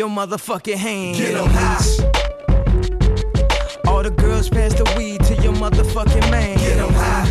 Your 0.01 0.09
motherfucking 0.09 0.79
hands. 0.79 1.19
Get 1.19 1.35
'em 1.35 1.51
high. 1.51 1.85
All 3.87 4.03
the 4.03 4.11
girls 4.11 4.49
pass 4.49 4.73
the 4.73 4.85
weed 4.97 5.23
to 5.25 5.35
your 5.43 5.53
motherfucking 5.53 6.31
man. 6.31 6.57
Get 6.57 6.79
'em 6.79 6.95
high. 6.95 7.29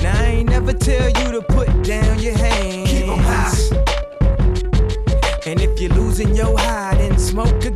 Now 0.00 0.22
I 0.22 0.26
ain't 0.36 0.48
never 0.48 0.72
tell 0.72 1.08
you 1.18 1.32
to 1.36 1.42
put 1.56 1.68
down 1.82 2.20
your 2.20 2.38
hands. 2.38 2.88
Keep 2.88 3.08
'em 3.08 3.18
high. 3.18 3.50
And 5.48 5.60
if 5.60 5.80
you're 5.80 5.96
losing 6.02 6.36
your 6.36 6.56
high, 6.56 6.94
then 6.98 7.18
smoke 7.18 7.64
again. 7.64 7.75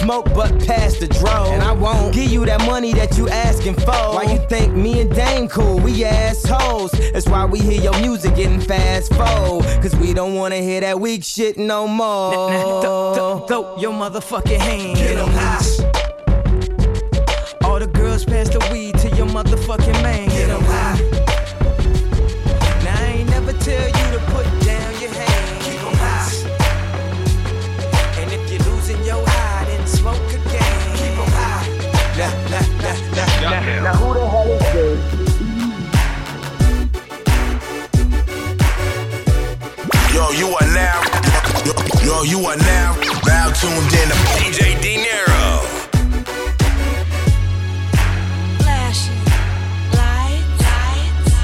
smoke, 0.00 0.26
but 0.34 0.50
past 0.66 1.00
the 1.00 1.08
dro. 1.08 1.52
And 1.52 1.62
I 1.62 1.72
won't 1.72 2.14
give 2.14 2.30
you 2.30 2.44
that 2.46 2.64
money 2.66 2.92
that 2.94 3.16
you 3.16 3.28
asking 3.28 3.74
for. 3.74 4.14
Why 4.14 4.24
you 4.24 4.38
think 4.48 4.74
me 4.74 5.00
and 5.00 5.14
Dame 5.14 5.48
cool? 5.48 5.78
We 5.78 6.04
assholes. 6.04 6.90
That's 7.12 7.26
why 7.28 7.44
we 7.44 7.60
hear 7.60 7.80
your 7.80 7.98
music 8.00 8.34
getting 8.34 8.60
fast 8.60 9.12
forward. 9.14 9.64
Cause 9.82 9.94
we 9.96 10.12
don't 10.14 10.34
wanna 10.34 10.56
hear 10.56 10.80
that 10.80 11.00
weak 11.00 11.24
shit 11.24 11.58
no 11.58 11.86
more. 11.86 12.32
Throw, 12.32 12.82
throw, 12.82 13.46
throw 13.46 13.76
your 13.78 13.92
motherfucking 13.92 14.58
hands. 14.58 14.98
Get 14.98 15.18
'em 15.18 15.28
high. 15.28 15.60
All 17.64 17.78
the 17.78 17.86
girls 17.86 18.24
pass 18.24 18.48
the 18.48 18.58
weed 18.72 18.98
to 18.98 19.08
your 19.16 19.26
motherfucking 19.26 20.02
man. 20.02 20.28
Get 20.28 20.50
'em 20.50 20.62
high. 20.62 21.19
Are 40.54 40.66
now. 40.74 41.00
Yo, 42.04 42.22
you 42.22 42.38
are 42.46 42.56
now. 42.56 42.96
Now 43.26 43.50
tuned 43.52 43.92
in 43.92 44.08
to 44.08 44.14
DJ 44.38 44.80
De 44.80 44.96
Niro. 45.04 45.60
Flashing 48.58 49.24
lights, 49.92 50.62
lights. 50.66 51.34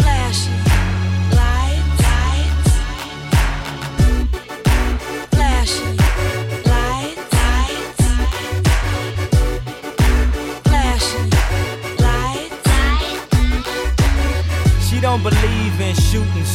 Flashing 0.00 0.62
lights, 1.36 2.00
lights. 2.06 2.70
Flashing 5.34 5.96
lights, 6.72 7.32
lights. 7.42 8.02
Flashing 10.64 11.30
lights, 11.98 12.70
She 14.88 14.96
don't 15.00 15.22
believe 15.22 15.80
in 15.80 15.94
shooting 15.94 16.45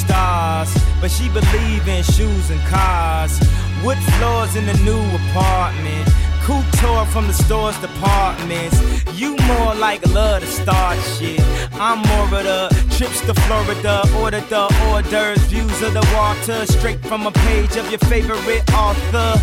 she 1.12 1.28
believe 1.30 1.88
in 1.88 2.04
shoes 2.04 2.50
and 2.50 2.62
cars. 2.62 3.40
Wood 3.84 3.98
floors 4.16 4.56
in 4.56 4.66
the 4.66 4.78
new 4.86 5.04
apartment. 5.22 6.08
Couture 6.44 7.06
from 7.08 7.28
the 7.28 7.34
store's 7.34 7.78
departments. 7.80 8.78
You 9.20 9.36
more 9.48 9.76
like 9.76 10.06
love 10.08 10.42
to 10.42 10.48
start 10.48 10.98
shit. 11.18 11.42
I'm 11.74 12.00
more 12.10 12.40
of 12.40 12.44
the 12.44 12.70
trips 12.98 13.22
to 13.28 13.34
Florida, 13.46 14.04
order 14.22 14.42
the 14.42 14.68
hors 14.82 15.04
d'oeuvres, 15.04 15.44
views 15.52 15.82
of 15.82 15.94
the 15.94 16.08
water, 16.16 16.66
straight 16.66 17.00
from 17.06 17.28
a 17.28 17.32
page 17.32 17.76
of 17.76 17.90
your 17.90 18.00
favorite 18.00 18.64
author. 18.74 19.40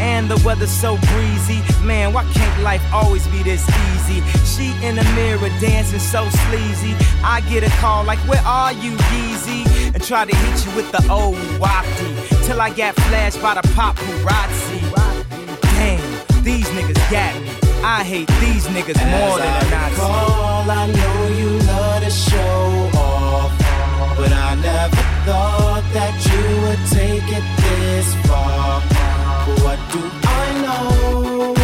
And 0.00 0.30
the 0.30 0.40
weather's 0.44 0.70
so 0.70 0.96
breezy. 1.12 1.60
Man, 1.84 2.12
why 2.14 2.24
can't 2.32 2.62
life 2.62 2.82
always 2.92 3.26
be 3.28 3.42
this 3.42 3.68
easy? 3.92 4.22
She 4.60 4.76
in 4.86 4.96
the 4.96 5.04
mirror 5.16 5.48
dancing 5.58 5.98
so 5.98 6.28
sleazy. 6.28 6.94
I 7.24 7.40
get 7.48 7.64
a 7.64 7.70
call 7.80 8.04
like, 8.04 8.18
Where 8.28 8.42
are 8.44 8.74
you, 8.74 8.92
Yeezy? 9.08 9.64
And 9.94 10.04
try 10.04 10.26
to 10.26 10.36
hit 10.36 10.66
you 10.66 10.76
with 10.76 10.92
the 10.92 11.00
old 11.10 11.36
wafty. 11.58 12.44
Till 12.44 12.60
I 12.60 12.68
got 12.68 12.94
flashed 13.08 13.40
by 13.40 13.54
the 13.54 13.62
paparazzi. 13.68 14.80
Damn, 15.62 16.44
these 16.44 16.66
niggas 16.76 17.00
got 17.10 17.32
me. 17.40 17.50
I 17.82 18.04
hate 18.04 18.28
these 18.38 18.66
niggas 18.66 19.00
more 19.10 19.38
than 19.38 19.48
a 19.48 19.70
Nazi. 19.70 19.96
Call, 19.96 20.70
I 20.70 20.86
know 20.92 21.28
you 21.40 21.50
love 21.66 22.02
to 22.02 22.10
show 22.10 22.90
off, 23.00 23.50
but 24.18 24.30
I 24.30 24.56
never 24.56 25.02
thought 25.24 25.84
that 25.94 26.14
you 26.28 26.44
would 26.64 26.82
take 26.92 27.32
it 27.32 27.46
this 27.62 28.14
far. 28.28 28.82
What 29.64 29.78
do 29.90 30.00
I 30.28 30.60
know? 30.60 31.59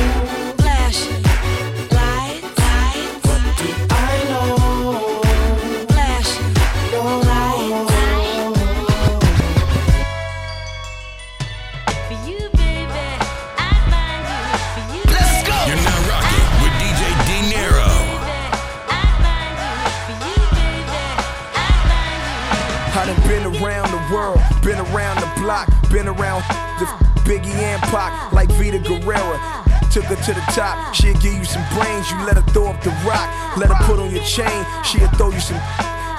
Been 25.97 26.09
around 26.09 26.45
the 26.77 26.85
Biggie 27.25 27.57
and 27.57 27.81
Pac, 27.89 28.31
like 28.31 28.53
Vida 28.61 28.79
Guerra. 28.85 29.41
Took 29.89 30.05
her 30.13 30.21
to 30.29 30.33
the 30.37 30.45
top, 30.53 30.93
she'll 30.93 31.17
give 31.25 31.33
you 31.33 31.47
some 31.49 31.65
brains, 31.73 32.11
you 32.11 32.21
let 32.29 32.37
her 32.37 32.45
throw 32.53 32.69
up 32.69 32.85
the 32.85 32.93
rock, 33.09 33.57
let 33.57 33.73
her 33.73 33.81
put 33.89 33.99
on 33.99 34.13
your 34.13 34.23
chain, 34.29 34.61
she'll 34.85 35.09
throw 35.17 35.31
you 35.33 35.41
some. 35.41 35.57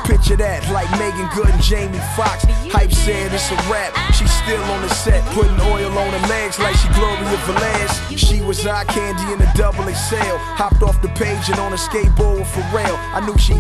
Picture 0.02 0.36
that, 0.42 0.66
like 0.74 0.90
Meagan 0.98 1.30
Good 1.30 1.54
and 1.54 1.62
Jamie 1.62 2.02
Foxx. 2.18 2.50
Hype 2.74 2.90
said 2.90 3.30
it's 3.30 3.54
a 3.54 3.58
rap. 3.70 3.94
She's 4.18 4.34
still 4.34 4.58
on 4.74 4.82
the 4.82 4.90
set, 4.90 5.22
putting 5.38 5.62
oil 5.70 5.94
on 5.94 6.10
her 6.10 6.26
legs 6.26 6.58
like 6.58 6.74
she 6.74 6.90
Gloria 6.98 7.38
Velez. 7.46 8.18
She 8.18 8.42
was 8.42 8.66
eye 8.66 8.84
candy 8.86 9.30
in 9.30 9.38
a 9.46 9.54
double 9.54 9.86
XL. 9.86 10.42
Hopped 10.58 10.82
off 10.82 11.00
the 11.04 11.13
page 11.13 11.54
and 11.54 11.62
on 11.62 11.74
a 11.74 11.78
skateboard 11.78 12.42
with 12.42 12.50
Pharrell. 12.50 12.98
I 13.13 13.22
knew 13.22 13.38
she 13.38 13.54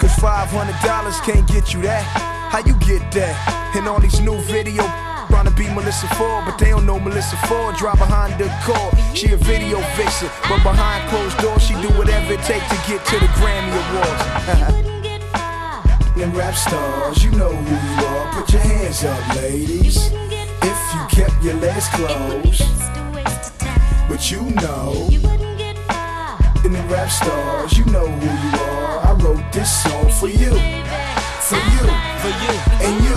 Cause 0.00 0.16
$500 0.16 0.48
can't 1.20 1.46
get 1.46 1.74
you 1.74 1.82
that. 1.82 2.41
How 2.52 2.58
you 2.58 2.74
get 2.84 3.00
that? 3.12 3.72
And 3.74 3.88
all 3.88 3.98
these 3.98 4.20
new 4.20 4.36
video 4.42 4.84
trying 5.32 5.48
to 5.48 5.54
be 5.56 5.64
Melissa 5.72 6.06
Ford, 6.20 6.44
but 6.44 6.58
they 6.58 6.68
don't 6.68 6.84
know 6.84 7.00
Melissa 7.00 7.34
Ford. 7.48 7.76
Drive 7.76 7.96
behind 7.96 8.38
the 8.38 8.44
core. 8.60 8.92
She 9.16 9.32
a 9.32 9.38
video 9.38 9.80
vixen, 9.96 10.28
but 10.50 10.60
behind 10.62 11.08
closed 11.08 11.38
doors, 11.38 11.62
she 11.64 11.72
do 11.80 11.88
whatever 11.96 12.34
it 12.34 12.44
takes 12.44 12.68
to 12.68 12.76
get 12.84 13.00
to 13.08 13.16
the 13.16 13.30
Grammy 13.40 13.72
Awards. 13.72 14.20
Them 16.20 16.30
rap 16.36 16.54
stars, 16.54 17.24
you 17.24 17.30
know 17.30 17.56
who 17.56 17.72
you 17.72 18.06
are. 18.06 18.32
Put 18.34 18.52
your 18.52 18.60
hands 18.60 19.02
up, 19.02 19.36
ladies. 19.36 20.12
If 20.12 20.78
you 20.92 21.00
kept 21.08 21.42
your 21.42 21.54
legs 21.54 21.88
closed, 21.88 22.68
but 24.12 24.30
you 24.30 24.42
know. 24.60 25.08
And 26.68 26.74
the 26.74 26.84
rap 26.92 27.08
stars, 27.08 27.78
you 27.78 27.86
know 27.86 28.06
who 28.06 28.28
you 28.28 28.62
are. 28.62 29.06
I 29.08 29.12
wrote 29.24 29.52
this 29.54 29.72
song 29.82 30.10
for 30.12 30.28
you, 30.28 30.52
for 31.40 31.56
you, 31.56 32.11
For 32.22 32.28
you. 32.28 32.54
and 32.86 33.02
you, 33.02 33.16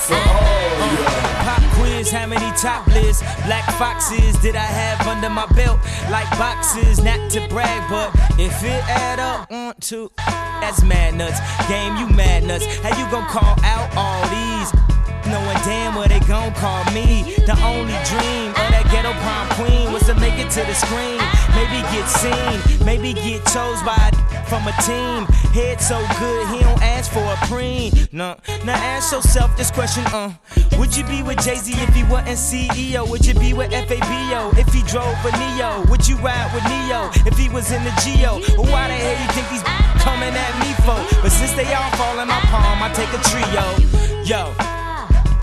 for 0.00 0.14
all 0.14 0.88
y'all. 0.96 1.44
Pop 1.44 1.62
quiz, 1.74 2.10
how 2.10 2.26
many 2.26 2.50
top 2.56 2.86
lists? 2.86 3.22
Black 3.44 3.64
foxes 3.76 4.38
did 4.38 4.56
I 4.56 4.60
have 4.64 5.06
under 5.06 5.28
my 5.28 5.44
belt? 5.48 5.78
Like 6.10 6.26
boxes, 6.38 7.04
not 7.04 7.30
to 7.32 7.46
brag, 7.48 7.90
but 7.90 8.08
if 8.40 8.64
it 8.64 8.82
add 8.88 9.18
up, 9.20 9.50
one, 9.50 9.74
two, 9.80 10.10
that's 10.16 10.82
mad 10.82 11.14
nuts. 11.14 11.38
Game, 11.68 11.94
you 11.98 12.08
mad 12.16 12.44
nuts. 12.44 12.64
How 12.78 12.98
you 12.98 13.04
gon' 13.10 13.26
call 13.28 13.54
out 13.62 13.94
all 13.94 14.22
these? 14.30 14.85
Knowing 15.28 15.58
damn 15.64 15.94
well 15.94 16.08
they 16.08 16.20
gon' 16.20 16.52
call 16.54 16.84
me. 16.92 17.34
The 17.46 17.56
only 17.64 17.98
dream 18.06 18.50
of 18.50 18.66
that 18.70 18.86
ghetto 18.90 19.12
prom 19.24 19.46
queen 19.58 19.92
was 19.92 20.06
to 20.06 20.14
make 20.14 20.38
it 20.38 20.50
to 20.54 20.62
the 20.62 20.74
screen. 20.74 21.18
Maybe 21.54 21.82
get 21.90 22.06
seen, 22.06 22.86
maybe 22.86 23.12
get 23.14 23.44
chose 23.46 23.82
by 23.82 23.96
a 24.12 24.26
from 24.46 24.66
a 24.66 24.72
team. 24.82 25.26
Head 25.52 25.80
so 25.80 25.98
good, 26.18 26.46
he 26.48 26.60
don't 26.62 26.82
ask 26.82 27.10
for 27.10 27.22
a 27.22 27.36
preen. 27.46 27.92
Nah, 28.12 28.36
now 28.64 28.74
ask 28.74 29.12
yourself 29.12 29.56
this 29.56 29.70
question, 29.70 30.04
uh. 30.12 30.32
Would 30.78 30.96
you 30.96 31.04
be 31.04 31.22
with 31.22 31.42
Jay 31.42 31.56
Z 31.56 31.72
if 31.74 31.94
he 31.94 32.04
wasn't 32.04 32.38
CEO? 32.38 33.08
Would 33.08 33.26
you 33.26 33.34
be 33.34 33.52
with 33.52 33.70
FABO 33.72 34.56
if 34.58 34.72
he 34.72 34.82
drove 34.82 35.16
a 35.24 35.32
Neo? 35.38 35.84
Would 35.90 36.06
you 36.06 36.16
ride 36.18 36.50
with 36.54 36.64
Neo 36.64 37.10
if 37.26 37.36
he 37.36 37.48
was 37.48 37.72
in 37.72 37.82
the 37.84 37.92
Geo? 38.04 38.38
Why 38.70 38.88
the 38.88 38.94
hell 38.94 39.18
you 39.22 39.28
think 39.32 39.48
these 39.50 39.62
coming 40.02 40.34
at 40.34 40.54
me 40.62 40.72
for? 40.84 40.98
But 41.22 41.30
since 41.30 41.52
they 41.54 41.66
all 41.74 41.90
fall 41.96 42.18
in 42.20 42.28
my 42.28 42.40
palm, 42.52 42.82
I 42.82 42.92
take 42.94 43.12
a 43.12 43.20
trio. 43.26 44.22
Yo. 44.24 44.75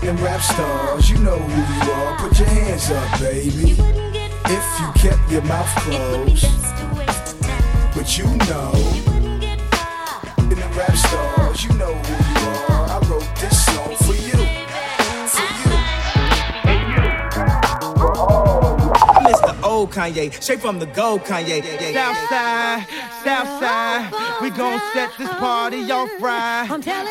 Them 0.04 0.18
rap 0.18 0.42
stars, 0.42 1.08
you 1.08 1.16
know 1.16 1.38
who 1.38 1.86
you 1.86 1.92
are. 1.92 2.18
Put 2.18 2.38
your 2.38 2.46
hands 2.46 2.90
up, 2.90 3.20
baby. 3.20 3.70
If 4.44 4.78
you 4.78 4.92
kept 5.00 5.32
your 5.32 5.40
mouth 5.44 5.74
closed, 5.76 6.44
but 7.94 8.18
you 8.18 8.26
know. 8.44 8.72
in 10.36 10.50
the 10.50 10.72
rap 10.76 10.94
stars, 10.94 11.64
you 11.64 11.72
know 11.78 11.94
who 11.94 12.40
you 12.40 12.40
are. 12.40 12.43
Old 19.74 19.90
Kanye, 19.90 20.32
straight 20.40 20.60
from 20.60 20.78
the 20.78 20.86
gold 20.86 21.22
Kanye. 21.24 21.58
Southside, 21.92 22.86
Southside, 23.24 24.12
we 24.40 24.50
gon' 24.50 24.80
set 24.92 25.10
this 25.18 25.28
party 25.30 25.90
off 25.90 26.10
right. 26.20 26.68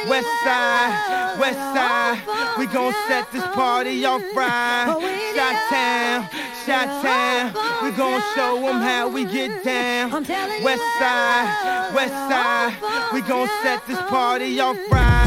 West 0.07 0.33
side, 0.45 1.39
West 1.39 1.63
side, 1.75 2.21
we 2.57 2.65
gon' 2.67 2.93
set 3.07 3.29
this 3.33 3.43
party 3.47 4.05
off 4.05 4.23
right. 4.33 4.87
Shot 5.35 5.57
town, 5.69 6.29
Shot 6.65 7.03
town, 7.03 7.45
we 7.83 7.91
gon' 7.97 8.21
show 8.33 8.61
them 8.61 8.79
how 8.81 9.09
we 9.09 9.25
get 9.25 9.63
down. 9.65 10.11
West 10.63 10.87
side, 10.99 11.91
West 11.93 12.17
side, 12.31 12.73
we 13.13 13.19
gon' 13.21 13.49
set 13.61 13.85
this 13.87 14.01
party 14.03 14.59
off 14.61 14.77
right. 14.89 15.22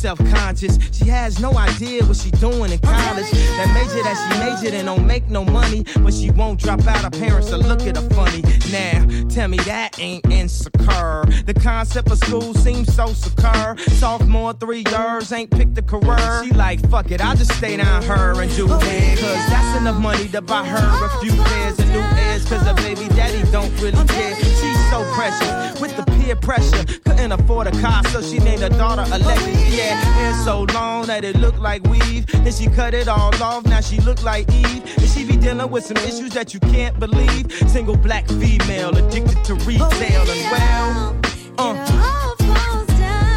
Self-conscious. 0.00 0.78
She 0.92 1.04
has 1.04 1.40
no 1.40 1.52
idea 1.58 2.02
what 2.04 2.16
she 2.16 2.30
doing 2.30 2.72
in 2.72 2.78
college. 2.78 3.30
That 3.30 3.70
major 3.74 4.02
that 4.02 4.16
she 4.16 4.38
majored 4.38 4.74
in 4.74 4.86
don't 4.86 5.06
make 5.06 5.28
no 5.28 5.44
money, 5.44 5.84
but 6.02 6.14
she 6.14 6.30
won't 6.30 6.58
drop 6.58 6.86
out. 6.86 7.04
Her 7.04 7.10
parents 7.10 7.50
will 7.50 7.60
look 7.60 7.82
at 7.82 7.96
her 7.96 8.08
funny. 8.10 8.42
Now, 8.72 9.06
tell 9.28 9.48
me 9.48 9.58
that 9.58 10.00
ain't 10.00 10.24
insecure. 10.30 11.24
The 11.44 11.54
concept 11.62 12.10
of 12.10 12.18
school 12.18 12.54
seems 12.54 12.94
so 12.94 13.08
secure. 13.08 13.76
Sophomore, 13.98 14.54
three 14.54 14.84
years, 14.90 15.30
ain't 15.32 15.50
picked 15.50 15.76
a 15.76 15.82
career. 15.82 16.44
She 16.44 16.52
like, 16.52 16.80
fuck 16.88 17.10
it, 17.10 17.20
I'll 17.20 17.36
just 17.36 17.52
stay 17.52 17.76
down 17.76 18.02
her 18.04 18.40
and 18.40 18.50
do 18.56 18.66
it. 18.66 19.18
Cause 19.18 19.46
that's 19.50 19.80
enough 19.80 20.00
money 20.00 20.28
to 20.28 20.40
buy 20.40 20.64
her 20.64 21.06
a 21.06 21.20
few 21.20 21.32
pairs 21.44 21.78
of 21.78 21.88
new 21.88 22.00
ears. 22.00 22.48
Cause 22.48 22.62
her 22.62 22.74
baby 22.74 23.06
daddy 23.14 23.42
don't 23.52 23.70
really 23.82 24.02
care. 24.06 24.34
She's 24.36 24.90
so 24.90 25.04
precious 25.12 25.80
with 25.80 25.94
the 25.96 26.04
peer 26.12 26.36
pressure. 26.36 26.84
Couldn't 27.04 27.32
afford 27.32 27.66
a 27.66 27.72
car, 27.82 28.02
so 28.06 28.22
she 28.22 28.38
named 28.38 28.62
her 28.62 28.70
daughter 28.70 29.04
Alexis. 29.12 29.76
Yeah, 29.76 29.89
hair 29.96 30.34
so 30.44 30.66
long 30.74 31.06
that 31.06 31.24
it 31.24 31.36
looked 31.36 31.58
like 31.58 31.82
weave. 31.84 32.26
Then 32.26 32.52
she 32.52 32.66
cut 32.66 32.94
it 32.94 33.08
all 33.08 33.34
off, 33.42 33.64
now 33.66 33.80
she 33.80 34.00
look 34.00 34.22
like 34.22 34.50
Eve. 34.52 34.82
And 34.98 35.08
she 35.08 35.24
be 35.24 35.36
dealing 35.36 35.70
with 35.70 35.84
some 35.84 35.96
issues 35.98 36.30
that 36.34 36.54
you 36.54 36.60
can't 36.60 36.98
believe. 36.98 37.52
Single 37.68 37.96
black 37.96 38.26
female 38.28 38.96
addicted 38.96 39.44
to 39.44 39.54
retail 39.54 40.22
and 40.30 40.50
well. 40.50 41.20
Uh. 41.58 42.10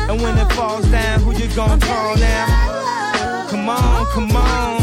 And 0.10 0.22
when 0.22 0.38
it 0.38 0.52
falls 0.54 0.86
down, 0.90 1.22
who 1.22 1.32
you 1.34 1.48
gonna 1.56 1.80
call 1.80 2.16
now? 2.18 3.48
Come 3.50 3.70
on, 3.70 4.06
come 4.08 4.36
on. 4.36 4.82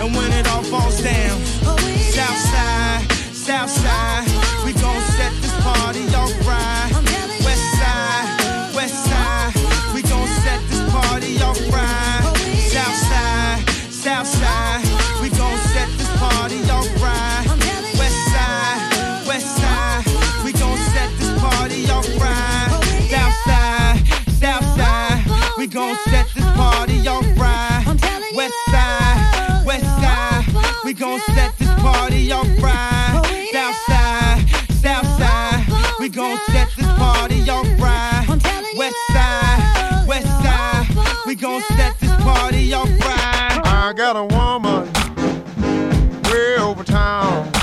And 0.00 0.16
when 0.16 0.32
it 0.32 0.48
all 0.48 0.62
falls 0.62 1.00
down, 1.02 1.38
Southside, 2.10 3.12
Southside, 3.32 4.26
we 4.64 4.72
gon' 4.72 5.00
set 5.12 5.32
this 5.42 5.52
party 5.62 6.06
off 6.14 6.41
gon' 25.72 25.96
set 26.04 26.26
this 26.34 26.44
party 26.52 27.08
off 27.08 27.24
right. 27.38 27.82
West 28.34 28.54
side, 28.66 29.64
West 29.64 29.84
side, 29.84 30.44
we 30.84 30.92
gon' 30.92 31.18
set 31.20 31.56
this 31.58 31.68
party 31.80 32.30
off 32.30 32.46
right. 32.62 33.48
south 34.82 35.06
side. 35.18 35.66
we 35.98 36.10
gon' 36.10 36.38
set 36.50 36.68
this 36.76 36.86
party 36.98 37.48
off 37.48 37.66
right. 37.80 38.26
West 38.76 38.96
side, 39.12 40.06
West 40.06 40.26
side, 40.26 40.86
we 41.26 41.34
gon' 41.34 41.62
set 41.62 41.98
this 42.00 42.14
party 42.22 42.74
off 42.74 42.88
right. 42.88 43.60
I 43.64 43.94
got 43.96 44.16
a 44.16 44.24
woman 44.24 44.92
way 46.30 46.56
over 46.58 46.84
town 46.84 47.61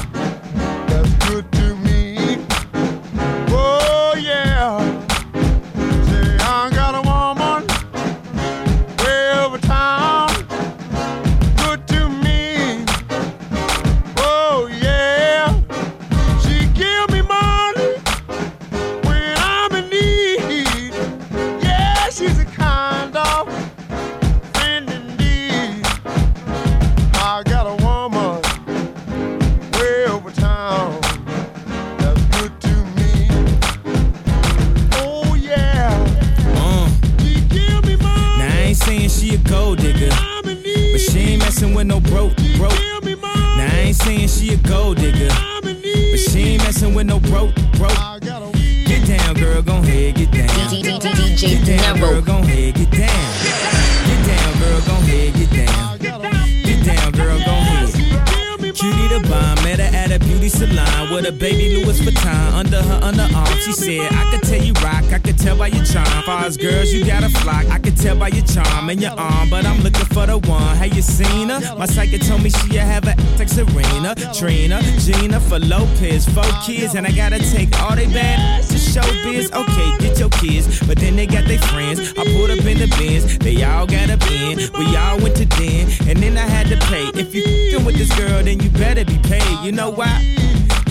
Trina, 74.16 74.82
Jennifer 75.00 75.60
Lopez, 75.60 76.26
four 76.30 76.44
kids, 76.66 76.96
and 76.96 77.06
I 77.06 77.12
gotta 77.12 77.40
take 77.40 77.80
all 77.82 77.96
they 77.96 78.08
bad 78.08 78.64
to 78.64 78.78
show 78.78 79.02
biz. 79.24 79.52
Okay, 79.52 79.98
get 80.00 80.20
your 80.20 80.30
kids, 80.30 80.80
but 80.88 80.98
then 80.98 81.16
they 81.16 81.28
got 81.28 81.46
their 81.46 81.60
friends. 81.60 82.00
I 82.18 82.24
pulled 82.24 82.50
up 82.50 82.66
in 82.66 82.78
the 82.78 82.88
Benz, 82.98 83.38
they 83.40 83.64
all 83.64 83.86
got 83.86 84.10
a 84.10 84.18
Benz. 84.18 84.72
We 84.72 84.96
all 84.96 85.20
went 85.20 85.36
to 85.38 85.46
den, 85.46 85.90
and 86.08 86.18
then 86.20 86.38
I 86.38 86.48
had 86.48 86.68
to 86.68 86.78
pay. 86.88 87.08
If 87.20 87.34
you 87.34 87.44
fing 87.44 87.86
with 87.86 87.98
this 87.98 88.16
girl, 88.18 88.44
then 88.44 88.60
you 88.60 88.70
better 88.72 89.06
be 89.06 89.18
paid. 89.20 89.64
You 89.64 89.72
know 89.72 89.90
why? 89.90 90.36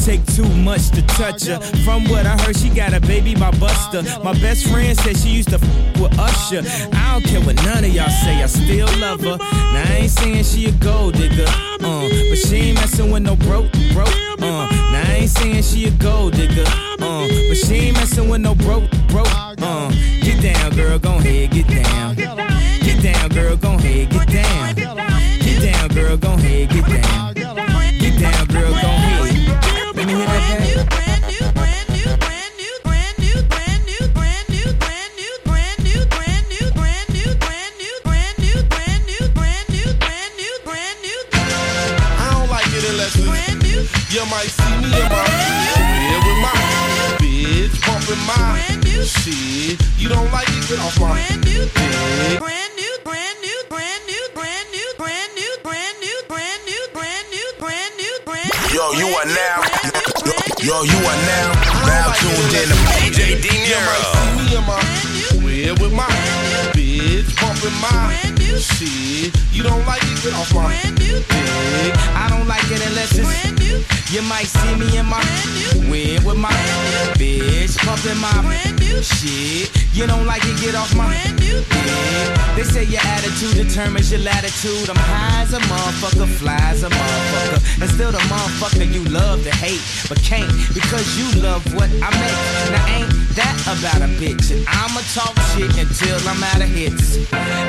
Take 0.04 0.24
too 0.26 0.48
much 0.48 0.90
to 0.90 1.02
touch 1.02 1.44
her. 1.46 1.60
From 1.84 2.08
what 2.08 2.24
I 2.24 2.36
heard, 2.42 2.56
she 2.56 2.70
got 2.70 2.94
a 2.94 3.00
baby 3.00 3.34
by 3.34 3.50
Busta. 3.52 4.22
My 4.24 4.32
best 4.40 4.66
friend 4.68 4.96
said 4.96 5.16
she 5.18 5.28
used 5.28 5.50
to 5.50 5.56
f 5.56 6.00
with 6.00 6.18
Usher. 6.18 6.62
I 6.92 7.12
don't 7.12 7.24
care 7.24 7.40
what 7.42 7.56
none 7.56 7.84
of 7.84 7.90
y'all 7.94 8.08
say, 8.08 8.42
I 8.42 8.46
still 8.46 8.88
love 8.98 9.20
her. 9.20 9.36
Ain't 10.08 10.16
saying 10.16 10.44
she 10.44 10.64
a 10.64 10.72
gold 10.72 11.16
digger, 11.16 11.44
uh, 11.46 12.08
but 12.30 12.38
she 12.38 12.56
ain't 12.56 12.76
messing 12.76 13.10
with 13.10 13.24
no 13.24 13.36
broke, 13.36 13.70
broke. 13.92 14.08
Uh, 14.40 14.40
now 14.40 15.02
I 15.04 15.16
ain't 15.20 15.28
saying 15.28 15.62
she 15.62 15.84
a 15.84 15.90
gold 15.90 16.32
digger, 16.32 16.64
uh, 16.66 17.28
but 17.28 17.56
she 17.58 17.74
ain't 17.74 17.96
messing 17.98 18.26
with 18.30 18.40
no 18.40 18.54
broke, 18.54 18.90
broke. 19.08 19.28
Uh, 19.30 19.90
get 20.22 20.42
down, 20.42 20.74
girl, 20.74 20.98
gon' 20.98 21.20
head, 21.20 21.50
get 21.50 21.68
down. 21.68 22.37
Shit. 79.16 79.70
You 79.94 80.06
don't 80.06 80.26
like 80.26 80.44
it, 80.44 80.60
get 80.60 80.74
off 80.74 80.94
my 80.94 81.06
brand 81.06 81.40
new 81.40 81.48
yeah. 81.48 82.54
They 82.56 82.62
say 82.62 82.84
your 82.84 83.00
attitude 83.02 83.54
determines 83.54 84.10
your 84.12 84.20
latitude. 84.20 84.88
I'm 84.90 84.96
high 84.96 85.42
as 85.42 85.52
a 85.52 85.60
motherfucker, 85.60 86.28
fly 86.38 86.58
as 86.70 86.82
a 86.82 86.90
motherfucker. 86.90 87.82
And 87.82 87.90
still 87.90 88.12
the 88.12 88.22
motherfucker 88.30 88.86
you 88.92 89.04
love 89.04 89.44
to 89.44 89.54
hate, 89.54 89.82
but 90.08 90.18
can't 90.22 90.50
because 90.74 91.06
you 91.18 91.42
love 91.42 91.62
what 91.74 91.90
I 92.02 92.10
make. 92.22 92.38
Now 92.72 92.86
ain't 92.96 93.12
that 93.36 93.57
about 93.76 94.00
a 94.00 94.08
bitch? 94.16 94.50
And 94.52 94.64
I'ma 94.68 95.00
talk 95.12 95.36
shit 95.52 95.68
until 95.76 96.16
I'm 96.24 96.40
out 96.40 96.62
of 96.64 96.70
hits. 96.72 97.20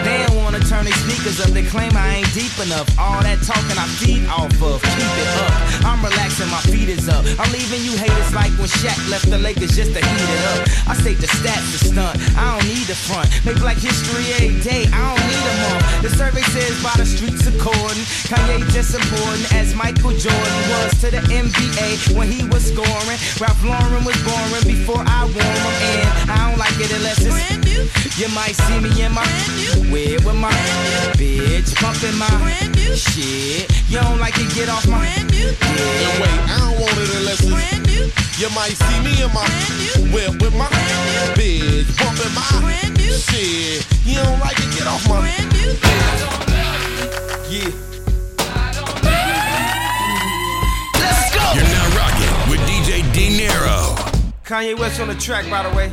They 0.05 0.23
don't 0.25 0.37
wanna 0.39 0.59
turn 0.63 0.85
their 0.85 0.95
sneakers 1.03 1.39
up, 1.43 1.51
they 1.51 1.63
claim 1.63 1.91
I 1.95 2.23
ain't 2.23 2.31
deep 2.33 2.55
enough. 2.63 2.87
All 2.97 3.19
that 3.21 3.39
talking 3.43 3.75
I 3.75 3.87
feed 3.99 4.23
off 4.31 4.55
of, 4.63 4.79
keep 4.81 5.15
it 5.19 5.29
up. 5.43 5.51
I'm 5.83 5.99
relaxing, 6.03 6.47
my 6.47 6.61
feet 6.71 6.89
is 6.89 7.09
up. 7.09 7.25
I'm 7.39 7.51
leaving 7.51 7.83
you 7.83 7.93
haters 7.99 8.31
like 8.33 8.51
when 8.55 8.71
Shaq 8.79 8.97
left 9.09 9.29
the 9.29 9.37
Lakers 9.37 9.75
just 9.75 9.91
to 9.93 9.99
heat 9.99 10.29
it 10.31 10.43
up. 10.55 10.59
I 10.87 10.93
say 10.95 11.13
the 11.13 11.27
stats 11.27 11.67
are 11.75 11.83
stunt, 11.91 12.15
I 12.37 12.55
don't 12.55 12.67
need 12.67 12.87
the 12.87 12.95
front. 12.95 13.27
Make 13.45 13.59
black 13.59 13.77
history 13.77 14.23
every 14.39 14.59
day, 14.63 14.87
I 14.93 14.99
don't 15.03 15.23
need 15.27 15.43
a 15.43 15.55
month. 15.67 15.83
The 16.07 16.11
survey 16.15 16.45
says 16.55 16.75
by 16.83 16.95
the 16.95 17.05
streets 17.05 17.43
according, 17.47 18.03
Kanye 18.31 18.63
just 18.71 18.95
important 18.95 19.51
as 19.53 19.75
Michael 19.75 20.15
Jordan 20.15 20.59
was 20.71 20.95
to 21.01 21.11
the 21.11 21.23
NBA 21.27 22.15
when 22.15 22.31
he 22.31 22.47
was 22.47 22.71
scoring. 22.71 23.19
Ralph 23.39 23.61
Lauren 23.63 24.03
was 24.05 24.17
boring 24.23 24.65
before 24.65 25.03
I 25.05 25.25
wore 25.25 25.43
him, 25.43 25.88
and 25.89 26.31
I 26.31 26.49
don't 26.49 26.59
like 26.59 26.77
it 26.79 26.91
unless 26.93 27.19
it's 27.19 27.33
brand 27.33 27.63
new. 27.65 27.83
You 28.19 28.27
might 28.35 28.55
see 28.55 28.79
me 28.79 28.91
in 29.01 29.11
my 29.11 29.23
brand 29.23 29.53
new. 29.57 29.91
Weird 29.93 30.23
with 30.25 30.35
my 30.35 30.53
bitch 31.17 31.73
bumping 31.81 32.17
my 32.17 32.29
brand 32.43 32.75
new. 32.75 32.95
shit. 32.95 33.69
You 33.89 33.99
don't 33.99 34.19
like 34.19 34.37
it, 34.37 34.53
get 34.53 34.69
off 34.69 34.87
my 34.87 34.99
brand 34.99 35.31
new. 35.31 35.49
Yeah. 35.49 36.05
And 36.05 36.15
wait, 36.21 36.39
I 36.49 36.57
don't 36.59 36.77
want 36.81 36.97
it 36.97 37.09
unless 37.17 37.41
it's 37.41 37.49
brand 37.49 37.85
new. 37.87 38.05
You 38.39 38.49
might 38.55 38.75
see 38.75 38.99
me 39.03 39.13
in 39.23 39.31
my 39.33 39.47
whip 40.13 40.41
with 40.41 40.55
my 40.55 40.69
bitch 41.35 41.89
bumping 41.97 42.33
my 42.35 42.43
shit. 43.11 43.85
You 44.05 44.15
don't 44.15 44.39
like 44.39 44.57
it, 44.59 44.69
get 44.77 44.87
off 44.87 45.07
my 45.07 45.19
Yeah. 47.49 47.65
You're 51.55 51.63
now 51.63 51.97
rocking 51.97 52.51
with 52.51 52.59
DJ 52.67 53.01
D 53.11 53.37
Nero. 53.37 54.08
Kanye 54.49 54.75
West 54.79 54.99
on 54.99 55.07
the 55.09 55.13
track, 55.13 55.47
by 55.47 55.61
the 55.61 55.69
way. 55.75 55.89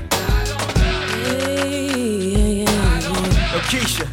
Yo, 3.52 3.60
Keisha. 3.68 4.06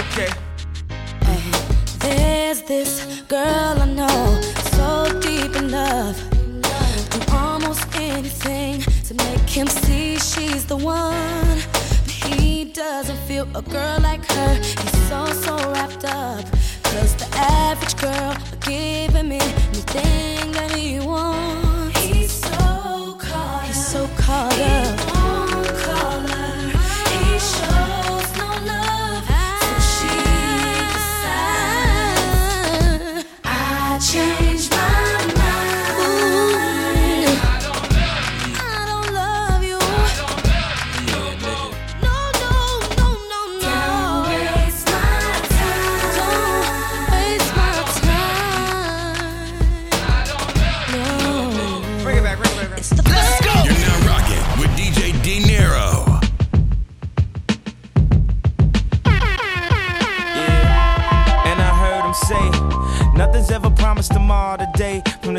Okay. 0.00 0.32
There's 1.98 2.62
this 2.62 3.20
girl 3.28 3.76
I 3.78 3.84
know, 3.84 4.40
so 4.72 5.20
deep 5.20 5.54
in 5.56 5.72
love. 5.72 6.16
Do 7.10 7.20
almost 7.36 7.84
anything 7.96 8.80
to 8.80 9.12
make 9.12 9.46
him 9.46 9.66
see 9.66 10.16
she's 10.16 10.64
the 10.64 10.78
one. 10.78 11.58
But 11.70 12.10
he 12.10 12.64
doesn't 12.64 13.18
feel 13.28 13.46
a 13.54 13.60
girl 13.60 14.00
like 14.00 14.24
her. 14.32 14.54
He's 14.54 15.08
so, 15.10 15.26
so 15.26 15.56
wrapped 15.70 16.06
up. 16.06 16.46
Cause 16.82 17.14
the 17.14 17.28
average 17.36 17.94
girl 17.98 18.34
will 18.50 18.58
give 18.60 19.12
him 19.12 19.32
anything 19.32 20.52
that 20.52 20.70
he 20.70 20.98
wants. 20.98 21.61
So 24.50 24.91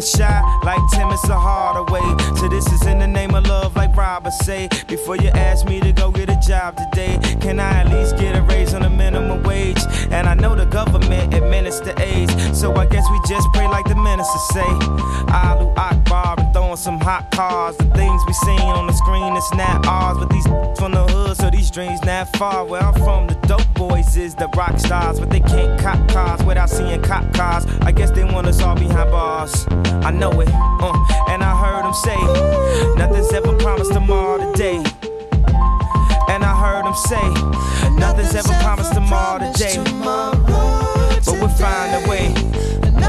shy 0.03 0.59
like 0.63 0.79
Tim 0.91 1.09
and 1.09 1.19
Hardaway. 1.19 2.35
So 2.37 2.47
this 2.47 2.67
is 2.71 2.85
in 2.85 2.99
the 2.99 3.07
name 3.07 3.33
of 3.35 3.47
love, 3.47 3.75
like 3.75 3.95
Robert 3.95 4.33
say. 4.33 4.67
Before 4.87 5.15
you 5.15 5.29
ask 5.29 5.65
me 5.65 5.79
to 5.79 5.91
go 5.91 6.11
get 6.11 6.29
a 6.29 6.39
job 6.45 6.77
today, 6.77 7.17
can 7.39 7.59
I 7.59 7.81
at 7.81 7.89
least 7.89 8.17
get 8.17 8.35
a 8.35 8.41
raise 8.43 8.73
on 8.73 8.81
the 8.81 8.89
minimum 8.89 9.43
wage? 9.43 9.81
And 10.11 10.27
I 10.27 10.33
know 10.33 10.55
the 10.55 10.65
government 10.65 11.33
administer 11.33 11.93
AIDS, 11.99 12.59
so 12.59 12.73
I 12.75 12.85
guess 12.85 13.05
we 13.09 13.19
just 13.27 13.47
pray 13.53 13.67
like 13.67 13.85
the 13.85 13.95
minister 13.95 14.39
say. 14.53 14.71
Allahu 15.33 15.73
Akbar 15.77 16.42
throwing 16.73 16.99
some 16.99 16.99
hot 16.99 17.29
cars. 17.31 17.75
The 17.77 17.85
things 17.85 18.21
we 18.25 18.33
seen 18.33 18.59
on 18.59 18.87
the 18.87 18.93
screen, 18.93 19.35
it's 19.35 19.53
not 19.53 19.85
ours. 19.87 20.17
But 20.17 20.29
these 20.29 20.45
from 20.79 20.93
the 20.93 21.05
hood, 21.07 21.37
so 21.37 21.49
these 21.49 21.69
dreams 21.71 22.01
not 22.03 22.27
far. 22.37 22.65
Where 22.65 22.81
I'm 22.81 22.93
from, 22.93 23.27
the 23.27 23.35
dope 23.47 23.73
boys 23.73 24.17
is 24.17 24.35
the 24.35 24.47
rock 24.55 24.79
stars, 24.79 25.19
but 25.19 25.29
they 25.29 25.39
can't 25.39 25.79
cop 25.79 26.07
cars 26.09 26.43
without 26.43 26.69
seeing 26.69 27.01
cop 27.01 27.31
cars. 27.33 27.65
I 27.81 27.91
guess 27.91 28.11
they 28.11 28.23
want 28.23 28.47
us 28.47 28.61
all 28.61 28.75
behind 28.75 29.11
bars. 29.11 29.65
I 30.03 30.11
know 30.11 30.31
it, 30.41 30.49
uh, 30.51 31.29
and 31.29 31.43
I 31.43 31.53
heard 31.55 31.83
them 31.83 31.93
say, 31.93 32.17
nothing's 32.95 33.31
ever 33.33 33.55
promised 33.57 33.93
tomorrow 33.93 34.51
today. 34.51 34.83
And 36.29 36.43
I 36.43 36.53
heard 36.55 36.85
them 36.85 36.95
say, 36.95 37.93
nothing's 37.95 38.35
ever 38.35 38.53
promised 38.61 38.93
tomorrow 38.93 39.51
today. 39.51 39.77
But 41.25 41.37
we'll 41.39 41.49
find 41.49 42.03
a 42.03 42.09
way. 42.09 43.02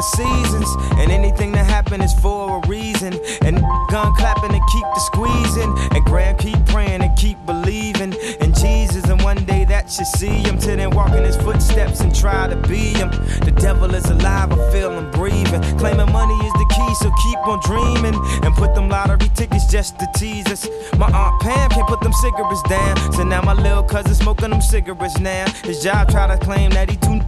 For 0.00 0.16
seasons, 0.16 0.68
and 0.98 1.10
anything 1.10 1.52
that 1.52 1.66
happen 1.66 2.00
is 2.00 2.12
for 2.20 2.58
a 2.58 2.68
reason. 2.68 3.12
And 3.42 3.60
gun 3.90 4.14
clapping 4.16 4.52
and 4.52 4.62
keep 4.72 4.84
the 4.94 5.00
squeezing, 5.00 5.76
and 5.94 6.04
grand 6.04 6.38
keep 6.38 6.64
praying 6.66 7.02
and 7.02 7.16
keep 7.18 7.38
believing 7.46 8.12
in 8.40 8.54
Jesus. 8.54 9.04
And 9.04 9.22
one 9.22 9.44
day 9.44 9.64
that 9.66 9.84
you 9.98 10.04
see 10.04 10.42
him, 10.46 10.58
till 10.58 10.76
then 10.76 10.90
walk 10.90 11.12
in 11.12 11.24
his 11.24 11.36
footsteps 11.36 12.00
and 12.00 12.14
try 12.14 12.48
to 12.48 12.56
be 12.68 12.94
him. 12.94 13.10
The 13.44 13.52
devil 13.56 13.94
is 13.94 14.06
alive, 14.06 14.52
I 14.52 14.72
feel 14.72 14.90
him 14.90 15.10
breathing. 15.10 15.62
Claiming 15.78 16.12
money 16.12 16.34
is 16.46 16.52
the 16.54 16.66
key, 16.76 16.94
so 16.94 17.10
keep 17.24 17.38
on 17.46 17.60
dreaming. 17.60 18.14
And 18.44 18.54
put 18.54 18.74
them 18.74 18.88
lottery 18.88 19.30
tickets 19.34 19.66
just 19.66 19.98
to 19.98 20.06
tease 20.16 20.46
us. 20.46 20.68
My 20.96 21.10
aunt 21.10 21.40
Pam 21.42 21.70
can't 21.70 21.88
put 21.88 22.00
them 22.00 22.12
cigarettes 22.14 22.62
down, 22.68 23.12
so 23.12 23.22
now 23.24 23.42
my 23.42 23.54
little 23.54 23.82
cousin 23.82 24.14
smoking 24.14 24.50
them 24.50 24.62
cigarettes 24.62 25.18
now. 25.18 25.50
His 25.64 25.82
job 25.82 26.08
try 26.10 26.26
to 26.26 26.38
claim 26.38 26.70
that 26.70 26.90
he 26.90 26.96
too 26.96 27.20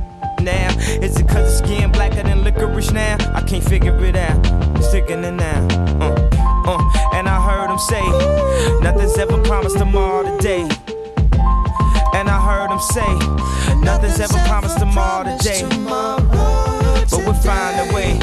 now? 0.45 0.76
Is 0.78 1.18
it 1.18 1.28
cause 1.28 1.49
his 1.49 1.59
skin 1.59 1.90
blacker 1.93 2.22
than 2.22 2.45
licorice 2.45 2.90
now? 2.90 3.16
I 3.34 3.43
can't 3.43 3.64
figure 3.64 3.97
it 4.05 4.16
out. 4.16 4.38
It's 4.76 4.90
sickening 4.90 5.36
now. 5.36 5.66
Uh, 6.01 6.14
uh, 6.66 7.14
and 7.14 7.28
I 7.28 7.40
heard 7.40 7.70
him 7.70 7.78
say, 7.78 8.03
nothing's 8.80 9.16
ever 9.18 9.43
promised 9.43 9.78
tomorrow 9.78 10.36
today. 10.36 10.62
And 12.14 12.28
I 12.28 12.38
heard 12.40 12.70
him 12.70 12.80
say, 12.80 13.78
nothing's 13.80 14.20
ever 14.20 14.38
promised 14.47 14.78
tomorrow 14.78 15.36
today. 15.38 15.62
But 15.84 17.20
we'll 17.24 17.34
find 17.34 17.90
a 17.90 17.95
way. 17.95 18.18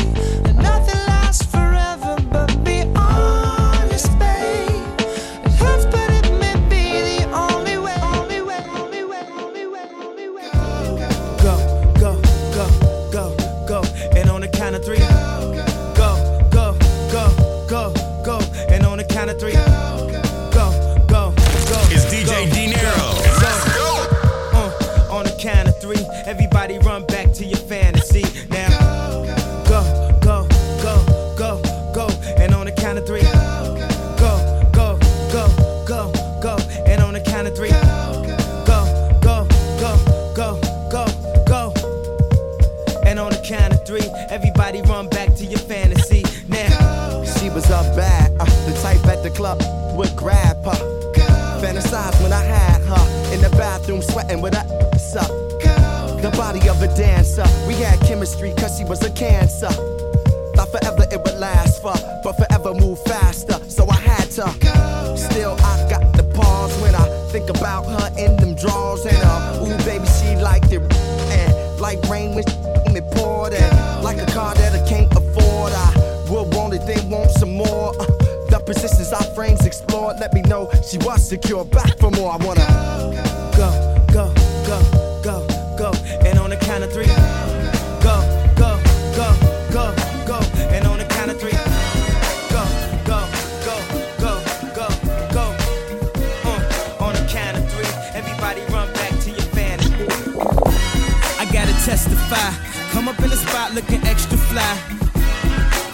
Spot 103.70 103.76
looking 103.76 104.04
extra 104.08 104.38
fly. 104.38 104.76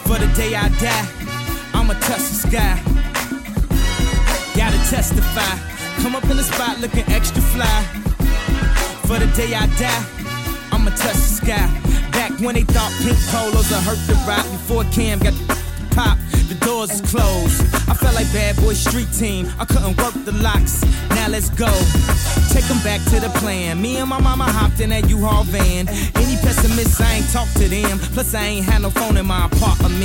For 0.05 0.17
the 0.17 0.31
day 0.35 0.55
I 0.55 0.69
die, 0.79 1.07
I'ma 1.73 1.93
touch 1.93 2.19
the 2.19 2.47
sky. 2.47 2.79
Gotta 4.55 4.77
testify. 4.89 5.57
Come 6.01 6.15
up 6.15 6.23
in 6.25 6.37
the 6.37 6.43
spot 6.43 6.79
looking 6.79 7.03
extra 7.11 7.41
fly. 7.41 7.83
For 9.07 9.19
the 9.19 9.27
day 9.35 9.53
I 9.53 9.67
die, 9.77 10.05
I'ma 10.71 10.91
touch 10.91 11.15
the 11.15 11.35
sky. 11.41 11.67
Back 12.11 12.39
when 12.39 12.55
they 12.55 12.63
thought 12.63 12.93
pink 13.03 13.17
polos 13.27 13.69
would 13.69 13.83
hurt 13.83 13.99
the 14.07 14.15
Roc 14.25 14.43
before 14.51 14.85
Cam 14.93 15.19
got 15.19 15.33
the 15.33 15.55
pop, 15.91 16.17
the 16.47 16.55
doors 16.65 16.91
is 16.91 17.01
closed. 17.01 17.59
I 17.89 17.93
felt 17.93 18.15
like 18.15 18.31
bad 18.31 18.55
boy 18.57 18.73
street 18.73 19.11
team. 19.11 19.51
I 19.59 19.65
couldn't 19.65 19.97
work 19.97 20.13
the 20.23 20.31
locks. 20.31 20.81
Now 21.09 21.27
let's 21.27 21.49
go. 21.49 21.67
Take 22.55 22.71
them 22.71 22.79
back 22.87 23.03
to 23.11 23.19
the 23.19 23.27
plan. 23.39 23.81
Me 23.81 23.97
and 23.97 24.09
my 24.09 24.21
mama 24.21 24.45
hopped 24.45 24.79
in 24.79 24.89
that 24.91 25.09
U-Haul 25.09 25.43
van. 25.43 25.89
Any 26.15 26.39
pessimists, 26.39 27.01
I 27.01 27.19
ain't 27.19 27.29
talk 27.29 27.51
to 27.59 27.67
them. 27.67 27.99
Plus, 28.15 28.33
I 28.33 28.45
ain't 28.45 28.65
had 28.65 28.81
no 28.81 28.89
phone 28.89 29.17
in 29.17 29.25
my 29.25 29.47
apartment. 29.47 29.99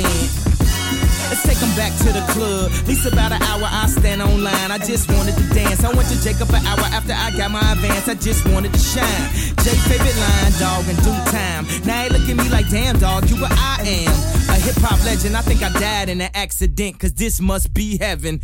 Let's 1.31 1.47
take 1.47 1.63
them 1.63 1.71
back 1.79 1.95
to 2.03 2.11
the 2.11 2.19
club. 2.35 2.69
At 2.75 2.87
least 2.89 3.07
about 3.07 3.31
an 3.31 3.41
hour 3.41 3.63
I 3.63 3.87
stand 3.87 4.21
online. 4.21 4.69
I 4.69 4.77
just 4.79 5.07
wanted 5.07 5.37
to 5.37 5.47
dance. 5.55 5.85
I 5.85 5.95
went 5.95 6.09
to 6.09 6.21
Jacob 6.21 6.51
an 6.51 6.59
hour 6.67 6.83
after 6.91 7.13
I 7.13 7.31
got 7.37 7.51
my 7.51 7.63
advance. 7.71 8.09
I 8.09 8.15
just 8.15 8.45
wanted 8.51 8.73
to 8.73 8.79
shine. 8.79 9.31
Jay 9.63 9.77
favorite 9.87 10.19
line, 10.19 10.51
dog, 10.59 10.83
in 10.91 10.99
due 11.07 11.15
time. 11.31 11.63
Now 11.87 12.03
they 12.03 12.09
look 12.11 12.27
at 12.27 12.35
me 12.35 12.49
like, 12.51 12.67
damn, 12.67 12.99
dog, 12.99 13.29
you 13.29 13.39
what 13.39 13.53
I 13.55 13.79
am. 13.79 14.11
A 14.51 14.59
hip 14.59 14.75
hop 14.83 14.99
legend. 15.05 15.37
I 15.37 15.41
think 15.41 15.63
I 15.63 15.71
died 15.79 16.09
in 16.09 16.19
an 16.19 16.31
accident, 16.33 16.99
cause 16.99 17.13
this 17.13 17.39
must 17.39 17.73
be 17.73 17.97
heaven. 17.97 18.41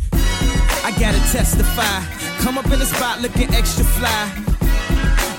I 0.80 0.96
gotta 0.96 1.20
testify. 1.28 2.27
Come 2.40 2.58
up 2.58 2.66
in 2.72 2.78
the 2.78 2.86
spot 2.86 3.20
looking 3.20 3.52
extra 3.54 3.84
fly. 3.84 4.28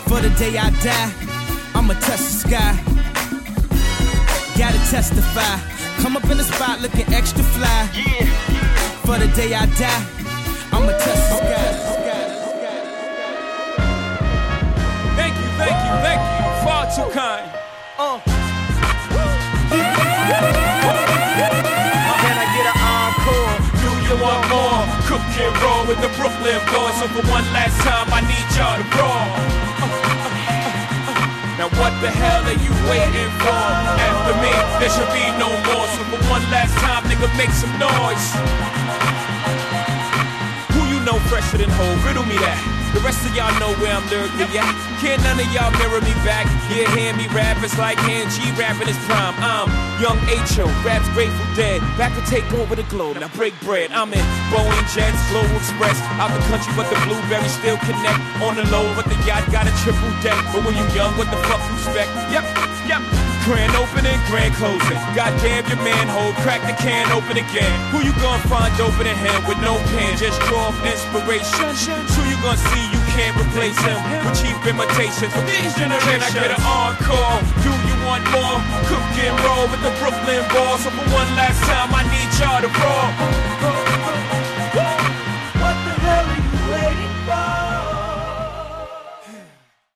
For 0.07 0.19
the 0.21 0.29
day 0.37 0.57
I 0.57 0.69
die, 0.83 1.11
I'ma 1.73 1.93
touch 1.93 2.19
the 2.19 2.35
sky. 2.43 2.73
Gotta 4.57 4.79
testify. 4.89 5.59
Come 6.01 6.17
up 6.17 6.25
in 6.29 6.37
the 6.37 6.43
spot 6.43 6.81
looking 6.81 7.11
extra 7.13 7.43
fly. 7.43 7.87
For 9.05 9.17
the 9.17 9.27
day 9.35 9.53
I 9.53 9.65
die, 9.65 10.05
I'ma 10.71 10.91
touch 10.91 11.21
the 11.29 11.37
sky. 11.39 11.89
Thank 15.15 15.35
you, 15.37 15.49
thank 15.57 15.77
you, 15.85 15.93
thank 16.05 16.21
you. 16.21 16.65
Far 16.65 16.85
too 16.95 17.09
kind. 17.13 17.48
And 25.39 25.55
roll 25.63 25.87
with 25.87 26.03
the 26.03 26.11
Brooklyn 26.19 26.59
boys. 26.67 26.95
So 26.99 27.07
for 27.15 27.23
one 27.31 27.47
last 27.55 27.79
time, 27.87 28.11
I 28.11 28.19
need 28.27 28.47
y'all 28.59 28.75
to 28.75 28.87
roll. 28.99 29.27
Now 31.55 31.71
what 31.79 31.95
the 32.03 32.11
hell 32.11 32.43
are 32.43 32.59
you 32.59 32.71
waiting 32.91 33.31
for? 33.39 33.63
After 34.03 34.35
me, 34.43 34.51
there 34.83 34.91
should 34.91 35.11
be 35.15 35.23
no 35.39 35.47
more. 35.71 35.87
So 35.95 36.03
for 36.11 36.19
one 36.27 36.43
last 36.51 36.75
time, 36.83 37.07
nigga, 37.07 37.31
make 37.39 37.55
some 37.55 37.71
noise. 37.79 38.35
Who 40.75 40.81
you 40.91 40.99
know 41.07 41.15
fresher 41.31 41.55
than 41.55 41.71
Hov? 41.71 42.03
Riddle 42.03 42.27
me 42.27 42.35
that. 42.43 42.59
The 42.93 42.99
rest 42.99 43.23
of 43.23 43.35
y'all 43.35 43.51
know 43.59 43.71
where 43.79 43.95
I'm 43.95 44.03
lyrically 44.11 44.59
at. 44.59 44.75
Can't 44.99 45.23
none 45.23 45.39
of 45.39 45.47
y'all 45.55 45.71
mirror 45.79 46.01
me 46.01 46.15
back. 46.27 46.51
Yeah, 46.67 46.89
hear 46.95 47.15
me 47.15 47.27
rap, 47.31 47.63
it's 47.63 47.77
like 47.77 47.97
hand 47.99 48.27
rapping 48.59 48.87
his 48.87 48.97
prime. 49.07 49.35
I'm 49.39 49.88
young 49.99 50.17
H.O., 50.31 50.65
raps 50.87 51.07
Grateful 51.11 51.45
Dead. 51.55 51.83
Back 51.99 52.15
to 52.15 52.23
take 52.31 52.47
over 52.55 52.75
the 52.75 52.87
globe, 52.87 53.19
now 53.19 53.27
break 53.35 53.53
bread. 53.61 53.91
I'm 53.91 54.11
in 54.15 54.23
Boeing 54.47 54.87
Jets, 54.95 55.19
Global 55.29 55.55
Express. 55.59 55.99
Out 56.17 56.31
the 56.31 56.43
country, 56.47 56.71
but 56.75 56.87
the 56.87 56.97
blueberries 57.03 57.51
still 57.59 57.77
connect. 57.83 58.19
On 58.39 58.55
the 58.55 58.63
low, 58.71 58.87
but 58.95 59.05
the 59.05 59.19
yacht 59.27 59.43
got 59.51 59.67
a 59.67 59.73
triple 59.83 60.09
deck. 60.23 60.39
But 60.55 60.63
when 60.63 60.75
you 60.79 60.87
young, 60.95 61.11
what 61.19 61.27
the 61.27 61.37
fuck 61.51 61.59
you 61.67 61.75
expect? 61.75 62.09
Yep, 62.31 62.47
yep. 62.87 63.03
Grand 63.43 63.75
opening, 63.75 64.19
grand 64.31 64.53
closing. 64.55 64.99
Goddamn 65.15 65.67
your 65.67 65.81
man 65.83 66.07
Hov, 66.07 66.35
crack 66.43 66.61
the 66.63 66.75
can 66.79 67.11
open 67.11 67.39
again. 67.39 67.71
Who 67.91 68.03
you 68.03 68.13
gonna 68.19 68.43
find 68.47 68.71
open 68.79 69.07
in 69.07 69.15
him 69.15 69.39
with 69.47 69.59
no 69.63 69.79
pen? 69.95 70.15
Just 70.19 70.39
draw 70.47 70.69
off 70.69 70.77
inspiration. 70.85 71.71
Who 72.13 72.21
you 72.29 72.37
gonna 72.43 72.61
see 72.71 72.83
you 72.93 73.01
can't 73.15 73.35
replace 73.39 73.79
him 73.79 73.99
with 74.11 74.37
cheap 74.37 74.59
imitations 74.63 75.31
from 75.33 75.47
these 75.47 75.71
generations? 75.75 76.07
Can 76.07 76.23
I 76.23 76.31
get 76.35 76.51
an 76.51 76.61
encore? 76.61 77.39
Do 77.63 77.88
want 78.09 78.25
more? 78.33 78.57
Cook 78.89 79.05
and 79.21 79.37
roll 79.45 79.65
with 79.69 79.81
the 79.85 79.93
Brooklyn 80.01 80.43
Balls. 80.49 80.81
So 80.83 80.89
for 80.89 81.05
one 81.13 81.29
last 81.37 81.61
time, 81.69 81.89
I 81.93 82.03
need 82.09 82.29
y'all 82.41 82.61
to 82.65 82.69
roll. 82.81 83.88